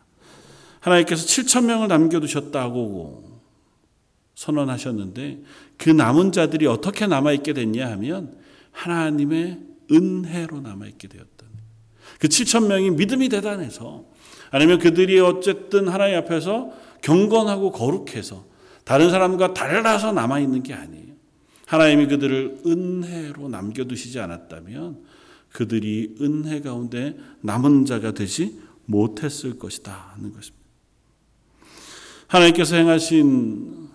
하나님께서 0.80 1.24
7천 1.26 1.64
명을 1.64 1.88
남겨두셨다고 1.88 3.40
선언하셨는데 4.34 5.42
그 5.78 5.90
남은 5.90 6.32
자들이 6.32 6.66
어떻게 6.66 7.06
남아 7.06 7.32
있게 7.32 7.54
됐냐 7.54 7.90
하면 7.92 8.36
하나님의 8.72 9.60
은혜로 9.90 10.60
남아 10.60 10.86
있게 10.86 11.08
되었다. 11.08 11.33
그 12.18 12.28
7천 12.28 12.66
명이 12.66 12.90
믿음이 12.90 13.28
대단해서 13.28 14.04
아니면 14.50 14.78
그들이 14.78 15.18
어쨌든 15.20 15.88
하나님 15.88 16.16
앞에서 16.18 16.70
경건하고 17.02 17.72
거룩해서 17.72 18.44
다른 18.84 19.10
사람과 19.10 19.54
달라서 19.54 20.12
남아 20.12 20.40
있는 20.40 20.62
게 20.62 20.74
아니에요. 20.74 21.14
하나님이 21.66 22.06
그들을 22.06 22.62
은혜로 22.66 23.48
남겨 23.48 23.84
두시지 23.84 24.20
않았다면 24.20 25.02
그들이 25.50 26.16
은혜 26.20 26.60
가운데 26.60 27.16
남은 27.40 27.86
자가 27.86 28.12
되지 28.12 28.58
못했을 28.86 29.58
것이다 29.58 30.12
하는 30.14 30.32
것입니다. 30.32 30.64
하나님께서 32.26 32.76
행하신 32.76 33.88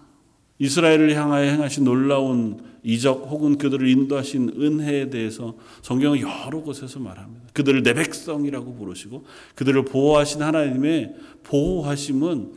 이스라엘을 0.60 1.16
향하여 1.16 1.52
행하신 1.52 1.84
놀라운 1.84 2.69
이적 2.84 3.28
혹은 3.30 3.58
그들을 3.58 3.88
인도하신 3.88 4.54
은혜에 4.60 5.10
대해서 5.10 5.56
성경은 5.82 6.20
여러 6.22 6.62
곳에서 6.62 7.00
말합니다. 7.00 7.48
그들을 7.54 7.84
내 7.84 7.94
백성이라고 7.94 8.76
부르시고 8.76 9.26
그들을 9.56 9.86
보호하신 9.86 10.42
하나님의 10.42 11.16
보호하심은 11.44 12.52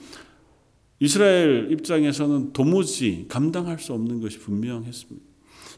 이스라엘 1.00 1.68
입장에서는 1.72 2.52
도무지 2.52 3.26
감당할 3.28 3.78
수 3.78 3.92
없는 3.92 4.20
것이 4.20 4.38
분명했습니다. 4.38 5.26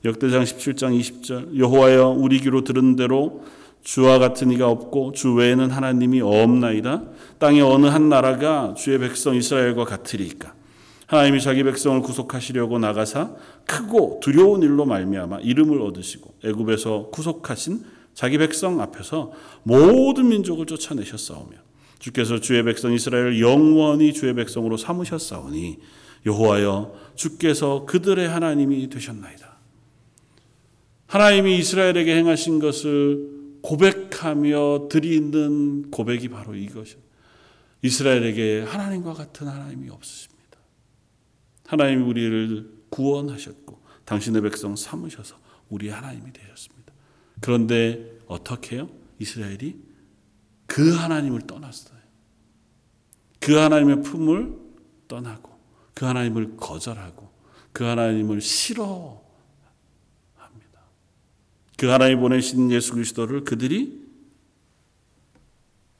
역대장 0.05 0.43
17장 0.43 1.01
20절 1.01 1.57
여호와여 1.57 2.11
우리 2.11 2.41
귀로 2.41 2.63
들은 2.63 2.97
대로 2.97 3.43
주와 3.83 4.19
같은 4.19 4.51
이가 4.51 4.69
없고 4.69 5.13
주 5.13 5.35
외에는 5.35 5.71
하나님이 5.71 6.21
없나이다. 6.21 7.05
땅의 7.39 7.63
어느 7.63 7.87
한 7.87 8.09
나라가 8.09 8.75
주의 8.75 8.99
백성 8.99 9.35
이스라엘과 9.35 9.85
같으리까. 9.85 10.55
하나님이 11.14 11.40
자기 11.40 11.62
백성을 11.62 12.00
구속하시려고 12.03 12.81
나가사 12.81 13.37
크고 13.66 14.18
두려운 14.20 14.62
일로 14.62 14.85
말미암아 14.85 15.40
이름을 15.40 15.81
얻으시고 15.81 16.38
애굽에서 16.44 17.11
구속하신 17.12 17.85
자기 18.14 18.37
백성 18.38 18.81
앞에서 18.81 19.33
모든 19.62 20.29
민족을 20.29 20.66
쫓아내셨사오며 20.66 21.57
주께서 22.00 22.40
주의 22.40 22.62
백성 22.64 22.92
이스라엘을 22.92 23.40
영원히 23.40 24.12
주의 24.12 24.35
백성으로 24.35 24.77
삼으셨사오니 24.77 25.79
여호와여 26.27 26.94
주께서 27.14 27.85
그들의 27.87 28.29
하나님이 28.29 28.88
되셨나이다. 28.88 29.55
하나님이 31.07 31.59
이스라엘에게 31.59 32.16
행하신 32.16 32.59
것을 32.59 33.31
고백하며 33.62 34.88
드리는 34.90 35.90
고백이 35.92 36.29
바로 36.29 36.57
이것이요. 36.57 36.98
이스라엘에게 37.83 38.62
하나님과 38.62 39.14
같은 39.14 39.46
하나님이 39.46 39.90
없으십니다. 39.90 40.34
하나님이 41.75 42.03
우리를 42.03 42.85
구원하셨고 42.91 43.83
당신의 44.05 44.43
백성 44.43 44.77
삼으셔서 44.77 45.37
우리 45.69 45.89
하나님이 45.89 46.33
되셨습니다. 46.33 46.93
그런데 47.41 48.19
어떻게 48.27 48.77
해요? 48.77 48.89
이스라엘이 49.19 49.81
그 50.67 50.95
하나님을 50.95 51.47
떠났어요. 51.47 51.99
그 53.41 53.57
하나님의 53.57 54.03
품을 54.03 54.57
떠나고 55.09 55.59
그 55.95 56.05
하나님을 56.07 56.57
거절하고 56.57 57.31
그 57.73 57.85
하나님을 57.85 58.41
싫어합니다. 58.41 59.25
그 61.77 61.87
하나님 61.87 62.21
보내신 62.21 62.71
예수 62.71 62.93
그리스도를 62.95 63.45
그들이 63.45 64.05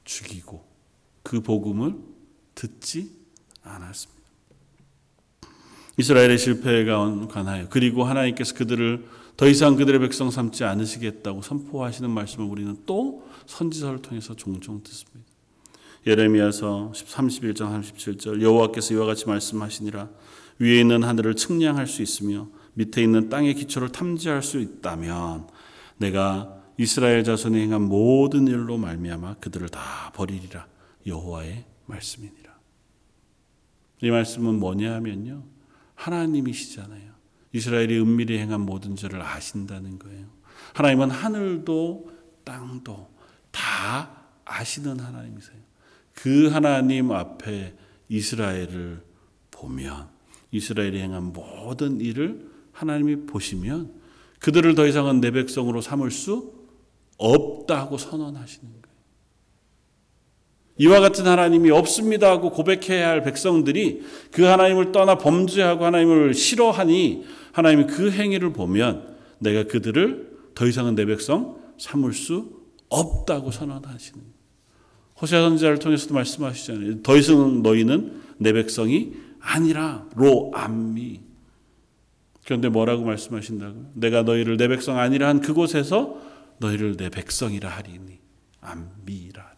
죽이고 0.05 0.65
그 1.23 1.41
복음을 1.41 1.95
듣지 2.55 3.11
않았습니다. 3.61 4.14
이스라엘의 5.97 6.37
실패에 6.37 6.85
관하여 6.85 7.67
그리고 7.69 8.03
하나님께서 8.03 8.53
그들을 8.55 9.05
더 9.37 9.47
이상 9.47 9.75
그들의 9.75 9.99
백성 9.99 10.31
삼지 10.31 10.63
않으시겠다고 10.63 11.41
선포하시는 11.41 12.09
말씀을 12.09 12.45
우리는 12.47 12.77
또 12.85 13.27
선지서를 13.45 14.01
통해서 14.01 14.35
종종 14.35 14.81
듣습니다. 14.83 15.29
예레미야서 16.07 16.93
31장 16.93 17.81
37절 17.81 18.41
여호와께서 18.41 18.93
이와 18.93 19.05
같이 19.05 19.27
말씀하시니라 19.27 20.09
위에 20.59 20.79
있는 20.79 21.03
하늘을 21.03 21.35
측량할 21.35 21.87
수 21.87 22.01
있으며 22.01 22.47
밑에 22.73 23.01
있는 23.01 23.29
땅의 23.29 23.55
기초를 23.55 23.89
탐지할 23.89 24.43
수 24.43 24.59
있다면 24.59 25.47
내가 25.97 26.61
이스라엘 26.77 27.23
자손이 27.23 27.59
행한 27.59 27.81
모든 27.81 28.47
일로 28.47 28.77
말미암아 28.77 29.35
그들을 29.35 29.69
다 29.69 30.11
버리리라 30.13 30.67
여호와의 31.07 31.65
말씀이니라. 31.85 32.55
이 34.01 34.09
말씀은 34.11 34.59
뭐냐 34.59 34.93
하면요. 34.95 35.54
하나님이시잖아요. 35.95 37.15
이스라엘이 37.51 37.99
은밀히 37.99 38.37
행한 38.37 38.61
모든 38.61 38.95
죄를 38.95 39.21
아신다는 39.21 39.97
거예요. 39.99 40.27
하나님은 40.73 41.09
하늘도 41.09 42.11
땅도 42.43 43.09
다 43.51 44.25
아시는 44.45 44.99
하나님이세요. 44.99 45.57
그 46.13 46.47
하나님 46.47 47.11
앞에 47.11 47.75
이스라엘을 48.09 49.03
보면 49.51 50.09
이스라엘이 50.51 50.99
행한 50.99 51.33
모든 51.33 51.99
일을 51.99 52.49
하나님이 52.71 53.25
보시면 53.25 53.93
그들을 54.39 54.75
더 54.75 54.85
이상은 54.85 55.21
내 55.21 55.31
백성으로 55.31 55.81
삼을 55.81 56.11
수 56.11 56.53
없다고 57.17 57.97
선언하시는 57.97 58.69
거예요. 58.69 58.84
이와 60.77 60.99
같은 60.99 61.25
하나님이 61.25 61.71
없습니다 61.71 62.29
하고 62.29 62.51
고백해야 62.51 63.07
할 63.09 63.23
백성들이 63.23 64.03
그 64.31 64.43
하나님을 64.43 64.91
떠나 64.91 65.17
범죄하고 65.17 65.85
하나님을 65.85 66.33
싫어하니 66.33 67.25
하나님이 67.53 67.87
그 67.87 68.11
행위를 68.11 68.51
보면 68.51 69.15
내가 69.39 69.63
그들을 69.63 70.35
더 70.53 70.67
이상은 70.67 70.95
내 70.95 71.05
백성 71.05 71.57
삼을 71.77 72.13
수 72.13 72.65
없다고 72.89 73.51
선언하시는. 73.51 74.21
호세아 75.21 75.41
선지자를 75.41 75.79
통해서도 75.79 76.13
말씀하시잖아요. 76.13 77.03
더 77.03 77.15
이상 77.15 77.61
너희는 77.63 78.21
내 78.37 78.51
백성이 78.51 79.13
아니라 79.39 80.05
로 80.15 80.51
암미. 80.53 81.21
그런데 82.45 82.69
뭐라고 82.69 83.03
말씀하신다고요? 83.05 83.91
내가 83.93 84.23
너희를 84.23 84.57
내 84.57 84.67
백성 84.67 84.99
아니라 84.99 85.29
한 85.29 85.39
그곳에서 85.39 86.17
너희를 86.59 86.97
내 86.97 87.09
백성이라 87.09 87.69
하리니 87.69 88.19
암미라. 88.61 89.54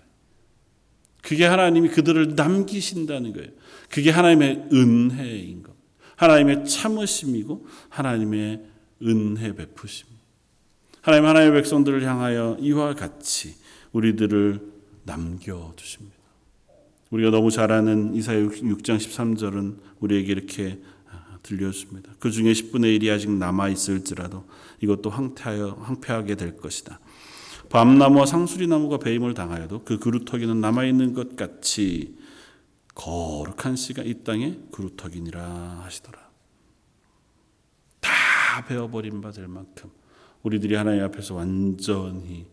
그게 1.28 1.46
하나님이 1.46 1.90
그들을 1.90 2.36
남기신다는 2.36 3.34
거예요. 3.34 3.50
그게 3.90 4.12
하나님의 4.12 4.70
은혜인 4.72 5.62
것. 5.62 5.74
하나님의 6.16 6.66
참으심이고 6.66 7.68
하나님의 7.90 8.64
은혜 9.04 9.54
베푸심. 9.54 10.08
하나님 11.02 11.26
하나님의 11.26 11.62
백성들을 11.62 12.02
향하여 12.06 12.56
이와 12.62 12.94
같이 12.94 13.56
우리들을 13.92 14.62
남겨 15.04 15.74
두십니다. 15.76 16.16
우리가 17.10 17.30
너무 17.30 17.52
잘 17.52 17.74
아는 17.74 18.16
이사야 18.16 18.48
6장 18.48 18.98
13절은 18.98 19.80
우리에게 20.00 20.32
이렇게 20.32 20.80
들려줍니다. 21.44 22.14
그 22.20 22.32
중에 22.32 22.54
10분의 22.54 23.00
1이 23.00 23.14
아직 23.14 23.32
남아 23.32 23.68
있을지라도 23.68 24.46
이것도 24.80 25.10
황폐하여 25.10 25.78
황폐하게 25.82 26.36
될 26.36 26.56
것이다. 26.56 27.02
밤나무와 27.70 28.26
상수리나무가 28.26 28.98
배임을 28.98 29.34
당하여도 29.34 29.84
그 29.84 30.00
그루터기는 30.00 30.60
남아 30.62 30.86
있는 30.86 31.14
것 31.14 31.36
같이 31.36 32.18
거룩한 32.96 33.76
씨가 33.76 34.04
이 34.04 34.24
땅에 34.24 34.58
그루터기니라 34.72 35.82
하시더라. 35.84 36.28
다 38.00 38.66
베어버린 38.68 39.22
바 39.22 39.32
될 39.32 39.48
만큼 39.48 39.92
우리들이 40.44 40.76
하나님 40.76 41.04
앞에서 41.04 41.36
완전히 41.36 42.48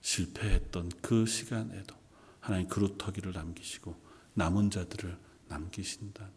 실패했던 0.00 0.90
그 1.00 1.26
시간에도 1.26 1.94
하나님 2.40 2.66
그루터기를 2.68 3.32
남기시고 3.32 3.94
남은 4.34 4.70
자들을 4.70 5.16
남기신다. 5.48 6.28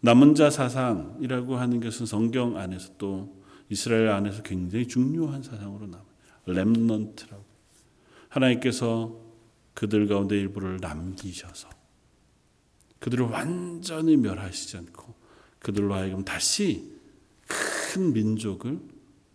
남은 0.00 0.34
자 0.34 0.50
사상이라고 0.50 1.56
하는 1.56 1.80
것은 1.80 2.06
성경 2.06 2.56
안에서 2.56 2.92
또 2.98 3.40
이스라엘 3.68 4.08
안에서 4.08 4.42
굉장히 4.42 4.86
중요한 4.86 5.42
사상으로 5.42 5.86
남아요. 5.86 6.09
렘넌트라고. 6.52 7.44
하나님께서 8.28 9.18
그들 9.74 10.06
가운데 10.06 10.36
일부를 10.36 10.78
남기셔서 10.80 11.68
그들을 12.98 13.26
완전히 13.26 14.16
멸하시지 14.16 14.76
않고 14.76 15.14
그들로 15.58 15.94
하여금 15.94 16.24
다시 16.24 16.92
큰 17.46 18.12
민족을 18.12 18.78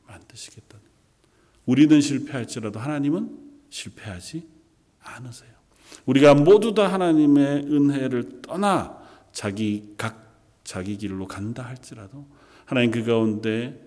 만드시겠다는. 0.08 0.86
우리는 1.66 2.00
실패할지라도 2.00 2.80
하나님은 2.80 3.38
실패하지 3.70 4.48
않으세요. 5.02 5.52
우리가 6.06 6.36
모두 6.36 6.74
다 6.74 6.92
하나님의 6.92 7.64
은혜를 7.66 8.42
떠나 8.42 9.02
자기 9.32 9.94
각 9.98 10.26
자기 10.64 10.98
길로 10.98 11.28
간다 11.28 11.64
할지라도 11.64 12.28
하나님 12.66 12.92
그 12.92 13.04
가운데 13.04 13.85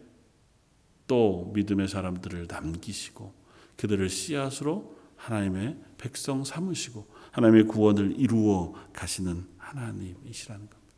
또 1.08 1.50
믿음의 1.54 1.88
사람들을 1.88 2.46
남기시고 2.48 3.34
그들을 3.76 4.08
씨앗으로 4.08 4.96
하나님의 5.16 5.76
백성 5.98 6.44
삼으시고 6.44 7.08
하나님의 7.32 7.64
구원을 7.66 8.14
이루어 8.16 8.72
가시는 8.92 9.44
하나님이시라는 9.58 10.70
겁니다. 10.70 10.92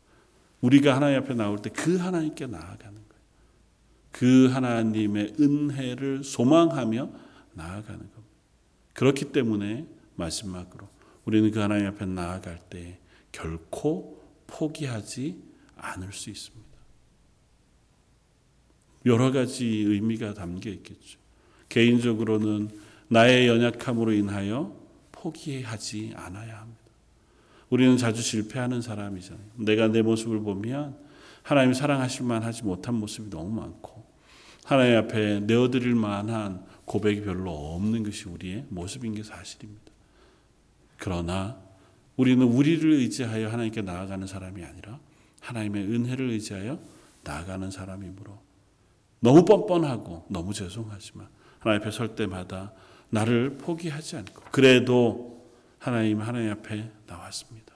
우리가 0.61 0.95
하나님 0.95 1.17
앞에 1.19 1.33
나올 1.33 1.57
때 1.59 1.71
그 1.71 1.97
하나님께 1.97 2.45
나아가는 2.45 2.93
거예요. 2.93 3.21
그 4.11 4.47
하나님의 4.51 5.35
은혜를 5.39 6.23
소망하며 6.23 7.09
나아가는 7.53 7.99
겁니다. 7.99 8.21
그렇기 8.93 9.31
때문에 9.31 9.87
마지막으로 10.15 10.87
우리는 11.25 11.49
그 11.49 11.59
하나님 11.59 11.87
앞에 11.87 12.05
나아갈 12.05 12.59
때 12.69 12.99
결코 13.31 14.21
포기하지 14.47 15.41
않을 15.77 16.11
수 16.13 16.29
있습니다. 16.29 16.70
여러 19.05 19.31
가지 19.31 19.65
의미가 19.65 20.33
담겨 20.33 20.69
있겠죠. 20.69 21.19
개인적으로는 21.69 22.69
나의 23.07 23.47
연약함으로 23.47 24.13
인하여 24.13 24.75
포기하지 25.11 26.13
않아야 26.15 26.59
합니다. 26.59 26.81
우리는 27.69 27.97
자주 27.97 28.21
실패하는 28.21 28.81
사람이잖아요. 28.81 29.45
내가 29.55 29.87
내 29.87 30.01
모습을 30.01 30.41
보면 30.41 30.97
하나님이 31.43 31.73
사랑하실 31.73 32.25
만하지 32.25 32.63
못한 32.63 32.95
모습이 32.95 33.29
너무 33.29 33.49
많고 33.59 34.05
하나님 34.65 34.97
앞에 34.97 35.39
내어드릴 35.41 35.95
만한 35.95 36.63
고백이 36.85 37.21
별로 37.21 37.51
없는 37.51 38.03
것이 38.03 38.27
우리의 38.29 38.65
모습인 38.69 39.15
게 39.15 39.23
사실입니다. 39.23 39.91
그러나 40.97 41.59
우리는 42.15 42.45
우리를 42.45 42.91
의지하여 42.91 43.49
하나님께 43.49 43.81
나아가는 43.81 44.27
사람이 44.27 44.63
아니라 44.63 44.99
하나님의 45.39 45.83
은혜를 45.85 46.29
의지하여 46.29 46.79
나아가는 47.23 47.71
사람이므로 47.71 48.50
너무 49.21 49.45
뻔뻔하고 49.45 50.25
너무 50.29 50.53
죄송하지만 50.53 51.29
하나님 51.59 51.81
앞에 51.81 51.91
설 51.91 52.15
때마다 52.15 52.73
나를 53.09 53.57
포기하지 53.57 54.17
않고 54.17 54.43
그래도 54.51 55.47
하나님 55.77 56.21
하나님 56.21 56.51
앞에 56.51 56.91
나왔습니다. 57.05 57.71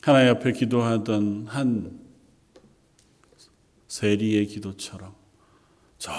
하나님 0.00 0.30
앞에 0.36 0.52
기도하던 0.52 1.46
한 1.48 2.00
세리의 3.88 4.46
기도처럼 4.46 5.14
저 5.98 6.12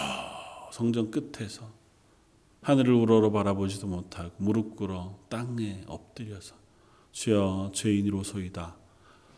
성전 0.71 1.10
끝에서 1.10 1.71
하늘을 2.62 2.93
우러러 2.93 3.32
바라보지도 3.32 3.88
못하고 3.88 4.32
무릎 4.38 4.75
꿇어 4.75 5.17
땅에 5.29 5.84
엎드려서 5.88 6.55
주여 7.12 7.71
죄인이로소이다 7.73 8.75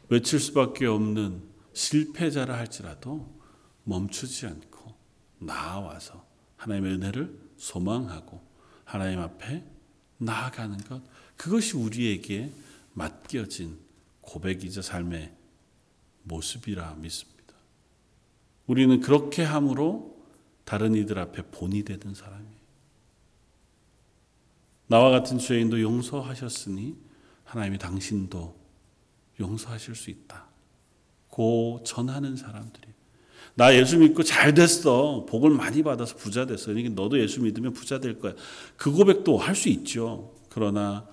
외칠 0.09 0.39
수밖에 0.39 0.85
없는 0.85 1.50
실패자라 1.73 2.57
할지라도 2.57 3.39
멈추지 3.83 4.45
않고 4.47 4.93
나와서 5.39 6.25
하나님의 6.57 6.93
은혜를 6.93 7.39
소망하고 7.57 8.41
하나님 8.83 9.19
앞에 9.19 9.63
나아가는 10.17 10.77
것 10.79 11.01
그것이 11.37 11.77
우리에게 11.77 12.51
맡겨진 12.93 13.79
고백이자 14.21 14.81
삶의 14.81 15.35
모습이라 16.23 16.95
믿습니다. 16.95 17.55
우리는 18.67 18.99
그렇게 18.99 19.43
함으로 19.43 20.21
다른 20.65 20.93
이들 20.95 21.17
앞에 21.17 21.43
본이 21.51 21.83
되는 21.83 22.13
사람이에요. 22.13 22.61
나와 24.87 25.09
같은 25.09 25.39
죄인도 25.39 25.81
용서하셨으니 25.81 26.97
하나님이 27.45 27.77
당신도 27.77 28.55
용서하실 29.39 29.95
수 29.95 30.09
있다. 30.09 30.50
고 31.31 31.81
전하는 31.83 32.35
사람들이 32.35 32.87
나 33.55 33.75
예수 33.75 33.97
믿고 33.97 34.21
잘 34.23 34.53
됐어. 34.53 35.25
복을 35.27 35.49
많이 35.49 35.81
받아서 35.81 36.15
부자 36.15 36.45
됐어. 36.45 36.67
그러니까 36.67 36.93
너도 37.01 37.19
예수 37.19 37.41
믿으면 37.41 37.73
부자 37.73 37.99
될 37.99 38.19
거야. 38.19 38.33
그 38.77 38.91
고백도 38.91 39.37
할 39.37 39.55
수 39.55 39.69
있죠. 39.69 40.33
그러나 40.49 41.07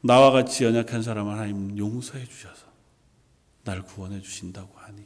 나와 0.00 0.30
같이 0.30 0.64
연약한 0.64 1.02
사람을 1.02 1.32
하나님 1.32 1.76
용서해 1.76 2.24
주셔서 2.26 2.66
날 3.64 3.82
구원해 3.82 4.20
주신다고 4.20 4.70
하니 4.76 5.04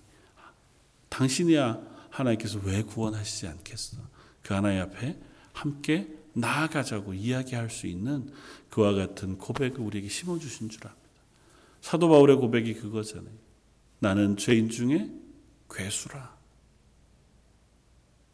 당신이야 1.09 1.81
하나님께서 2.11 2.61
왜 2.65 2.83
구원하시지 2.83 3.47
않겠어? 3.47 3.99
그 4.43 4.55
하나님 4.55 4.83
앞에 4.83 5.17
함께 5.53 6.09
나아가자고 6.33 7.15
이야기할 7.15 7.71
수 7.71 7.87
있는 7.87 8.31
그와 8.71 8.93
같은 8.93 9.39
고백을 9.39 9.81
우리에게 9.81 10.09
심어 10.09 10.39
주신 10.39 10.69
줄 10.69 10.87
압니다. 10.87 11.07
사도 11.81 12.09
바울의 12.09 12.37
고백이 12.37 12.75
그거잖아요. 12.75 13.46
나는 13.99 14.37
죄인 14.37 14.69
중에 14.69 15.11
괴수라. 15.71 16.37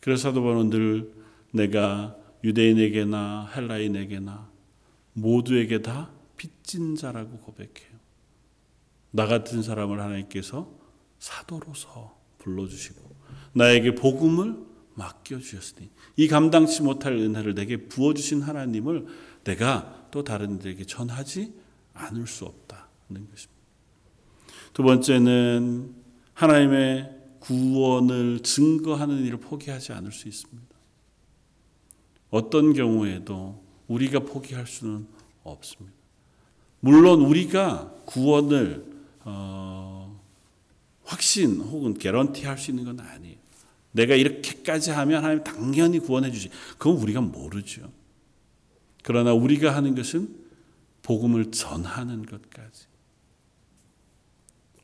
그래서 0.01 0.29
사도 0.29 0.43
바울은 0.43 0.71
늘 0.71 1.15
내가 1.53 2.17
유대인에게나 2.43 3.53
헬라인에게나 3.55 4.51
모두에게 5.13 5.83
다 5.83 6.11
빚진 6.37 6.97
자라고 6.97 7.39
고백해요. 7.39 7.93
나 9.13 9.27
같은 9.27 9.63
사람을 9.63 10.01
하나님께서 10.01 10.73
사도로서 11.19 12.19
불러주시고 12.39 13.15
나에게 13.53 13.95
복음을 13.95 14.57
맡겨주셨으니 14.95 15.91
이 16.17 16.29
감당치 16.29 16.83
못할 16.83 17.13
은혜를 17.13 17.55
내게 17.55 17.89
부어주신 17.89 18.43
하나님을 18.43 19.07
내가 19.45 20.09
또 20.11 20.25
다른 20.25 20.57
이들에게 20.57 20.85
전하지 20.85 21.55
않을 21.95 22.27
수 22.27 22.45
없다는 22.45 23.29
것입니다. 23.31 23.52
두 24.73 24.83
번째는 24.83 25.95
하나님의 26.35 27.11
구원을 27.41 28.41
증거하는 28.41 29.25
일을 29.25 29.39
포기하지 29.39 29.93
않을 29.93 30.13
수 30.13 30.29
있습니다. 30.29 30.73
어떤 32.31 32.73
경우에도 32.73 33.63
우리가 33.89 34.21
포기할 34.21 34.67
수는 34.67 35.07
없습니다. 35.43 35.97
물론 36.81 37.21
우리가 37.21 37.93
구원을 38.07 38.91
어, 39.25 40.21
확신 41.05 41.61
혹은 41.61 41.95
개런티 41.95 42.47
할 42.47 42.59
수 42.59 42.71
있는 42.71 42.85
건 42.85 43.01
아니에요. 43.01 43.37
내가 43.93 44.15
이렇게까지 44.15 44.91
하면 44.91 45.23
하나님 45.23 45.45
당연히 45.45 45.99
구원해 45.99 46.31
주시. 46.31 46.49
그건 46.79 46.97
우리가 46.97 47.21
모르죠. 47.21 47.93
그러나 49.03 49.35
우리가 49.35 49.75
하는 49.75 49.95
것은 49.95 50.35
복음을 51.03 51.51
전하는 51.51 52.25
것까지. 52.25 52.87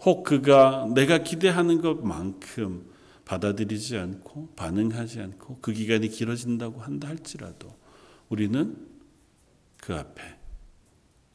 혹 0.05 0.23
그가 0.23 0.87
내가 0.95 1.19
기대하는 1.23 1.81
것만큼 1.81 2.91
받아들이지 3.25 3.99
않고 3.99 4.55
반응하지 4.57 5.21
않고 5.21 5.59
그 5.61 5.73
기간이 5.73 6.09
길어진다고 6.09 6.81
한다 6.81 7.09
할지라도 7.09 7.77
우리는 8.29 8.89
그 9.77 9.95
앞에 9.95 10.23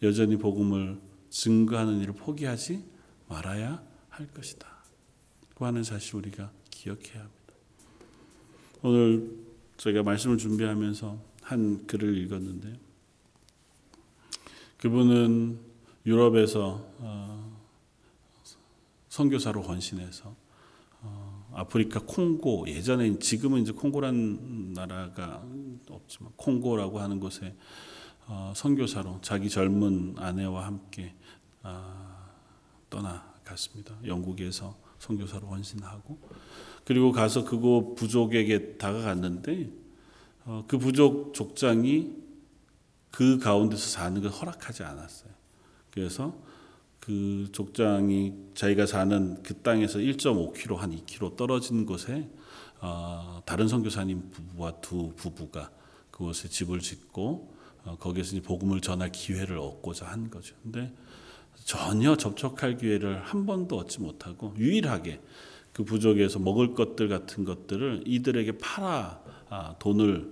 여전히 0.01 0.37
복음을 0.37 0.99
증거하는 1.29 1.99
일을 2.01 2.13
포기하지 2.13 2.83
말아야 3.27 3.83
할 4.09 4.27
것이다. 4.27 4.67
그 5.55 5.65
하는 5.65 5.83
사실 5.83 6.15
우리가 6.15 6.51
기억해야 6.69 7.19
합니다. 7.19 7.53
오늘 8.81 9.31
저희가 9.77 10.03
말씀을 10.03 10.37
준비하면서 10.37 11.17
한 11.41 11.85
글을 11.87 12.17
읽었는데 12.17 12.79
그분은 14.77 15.59
유럽에서 16.05 16.85
어, 16.99 17.62
선교사로 19.13 19.61
헌신해서 19.61 20.35
어, 21.01 21.51
아프리카 21.53 21.99
콩고 21.99 22.67
예전에 22.67 23.19
지금은 23.19 23.61
이제 23.61 23.71
콩고란 23.71 24.73
나라가 24.73 25.45
없지만 25.87 26.31
콩고라고 26.35 26.99
하는 26.99 27.19
곳에 27.19 27.55
어, 28.25 28.53
선교사로 28.55 29.19
자기 29.21 29.51
젊은 29.51 30.15
아내와 30.17 30.65
함께 30.65 31.13
아, 31.61 32.31
떠나갔습니다. 32.89 33.95
영국에서 34.03 34.75
선교사로 34.97 35.45
헌신하고 35.45 36.17
그리고 36.83 37.11
가서 37.11 37.45
그곳 37.45 37.93
부족에게 37.93 38.77
다가갔는데 38.77 39.69
어, 40.45 40.63
그 40.67 40.79
부족 40.79 41.35
족장이 41.35 42.15
그 43.11 43.37
가운데서 43.37 43.89
사는 43.89 44.19
걸 44.19 44.31
허락하지 44.31 44.81
않았어요. 44.81 45.31
그래서 45.91 46.35
그 47.03 47.49
족장이 47.51 48.33
자기가 48.55 48.85
사는 48.85 49.43
그 49.43 49.55
땅에서 49.55 49.99
1.5km 49.99 50.77
한 50.77 50.91
2km 50.91 51.35
떨어진 51.35 51.85
곳에 51.85 52.29
어, 52.79 53.41
다른 53.45 53.67
선교사님 53.67 54.29
부부와 54.31 54.79
두 54.79 55.11
부부가 55.17 55.69
그곳에 56.11 56.47
집을 56.47 56.79
짓고 56.79 57.53
어, 57.83 57.97
거기에서 57.99 58.39
복음을 58.41 58.79
전할 58.79 59.11
기회를 59.11 59.57
얻고자 59.57 60.05
한 60.05 60.29
거죠. 60.29 60.55
근데 60.63 60.93
전혀 61.65 62.15
접촉할 62.15 62.77
기회를 62.77 63.21
한 63.21 63.45
번도 63.45 63.75
얻지 63.79 63.99
못하고 63.99 64.53
유일하게 64.57 65.19
그 65.73 65.83
부족에서 65.83 66.39
먹을 66.39 66.73
것들 66.73 67.09
같은 67.09 67.43
것들을 67.43 68.03
이들에게 68.05 68.59
팔아 68.59 69.21
아, 69.49 69.75
돈을 69.77 70.31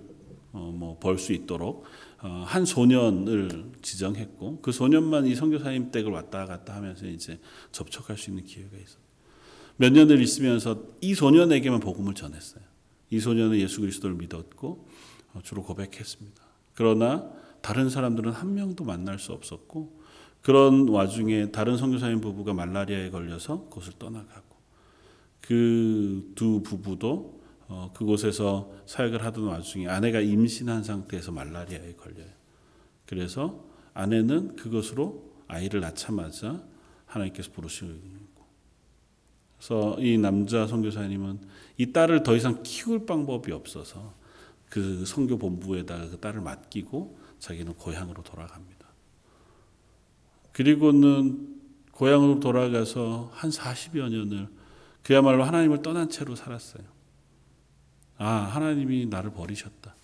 어, 0.52 0.72
뭐벌 0.74 1.18
수 1.18 1.34
있도록 1.34 1.84
어, 1.84 2.11
한 2.28 2.64
소년을 2.64 3.72
지정했고 3.82 4.60
그 4.60 4.72
소년만 4.72 5.26
이 5.26 5.34
선교사님 5.34 5.90
댁을 5.90 6.12
왔다 6.12 6.46
갔다 6.46 6.74
하면서 6.74 7.06
이제 7.06 7.40
접촉할 7.72 8.16
수 8.16 8.30
있는 8.30 8.44
기회가 8.44 8.76
있어. 8.76 8.98
몇 9.76 9.92
년을 9.92 10.20
있으면서 10.20 10.84
이 11.00 11.14
소년에게만 11.14 11.80
복음을 11.80 12.14
전했어요. 12.14 12.62
이 13.10 13.18
소년은 13.18 13.58
예수 13.58 13.80
그리스도를 13.80 14.16
믿었고 14.16 14.86
어, 15.34 15.40
주로 15.42 15.62
고백했습니다. 15.62 16.42
그러나 16.74 17.30
다른 17.60 17.90
사람들은 17.90 18.32
한 18.32 18.54
명도 18.54 18.84
만날 18.84 19.18
수 19.18 19.32
없었고 19.32 20.00
그런 20.40 20.88
와중에 20.88 21.50
다른 21.50 21.76
선교사님 21.76 22.20
부부가 22.20 22.52
말라리아에 22.54 23.10
걸려서 23.10 23.64
그곳을 23.64 23.94
떠나가고 23.98 24.56
그 25.40 26.02
두 26.34 26.62
부부도 26.62 27.41
어, 27.72 27.90
그곳에서 27.94 28.70
사역을 28.84 29.24
하던 29.24 29.44
와중에 29.44 29.88
아내가 29.88 30.20
임신한 30.20 30.84
상태에서 30.84 31.32
말라리아에 31.32 31.94
걸려요. 31.94 32.28
그래서 33.06 33.64
아내는 33.94 34.56
그것으로 34.56 35.32
아이를 35.48 35.80
낳자마자 35.80 36.62
하나님께서 37.06 37.50
부르시고 37.52 38.22
그래서 39.56 39.96
이 40.00 40.18
남자 40.18 40.66
선교사님은 40.66 41.40
이 41.78 41.92
딸을 41.92 42.24
더 42.24 42.36
이상 42.36 42.62
키울 42.62 43.06
방법이 43.06 43.52
없어서 43.52 44.12
그 44.68 45.06
선교 45.06 45.38
본부에다가 45.38 46.10
그 46.10 46.20
딸을 46.20 46.42
맡기고 46.42 47.18
자기는 47.38 47.72
고향으로 47.74 48.22
돌아갑니다. 48.22 48.86
그리고는 50.52 51.60
고향으로 51.92 52.40
돌아가서 52.40 53.30
한 53.32 53.50
40여 53.50 54.10
년을 54.10 54.48
그야말로 55.02 55.44
하나님을 55.44 55.80
떠난 55.80 56.10
채로 56.10 56.34
살았어요. 56.34 57.01
아, 58.24 58.48
하나님이 58.52 59.06
나를 59.06 59.32
버리셨다. 59.32 59.96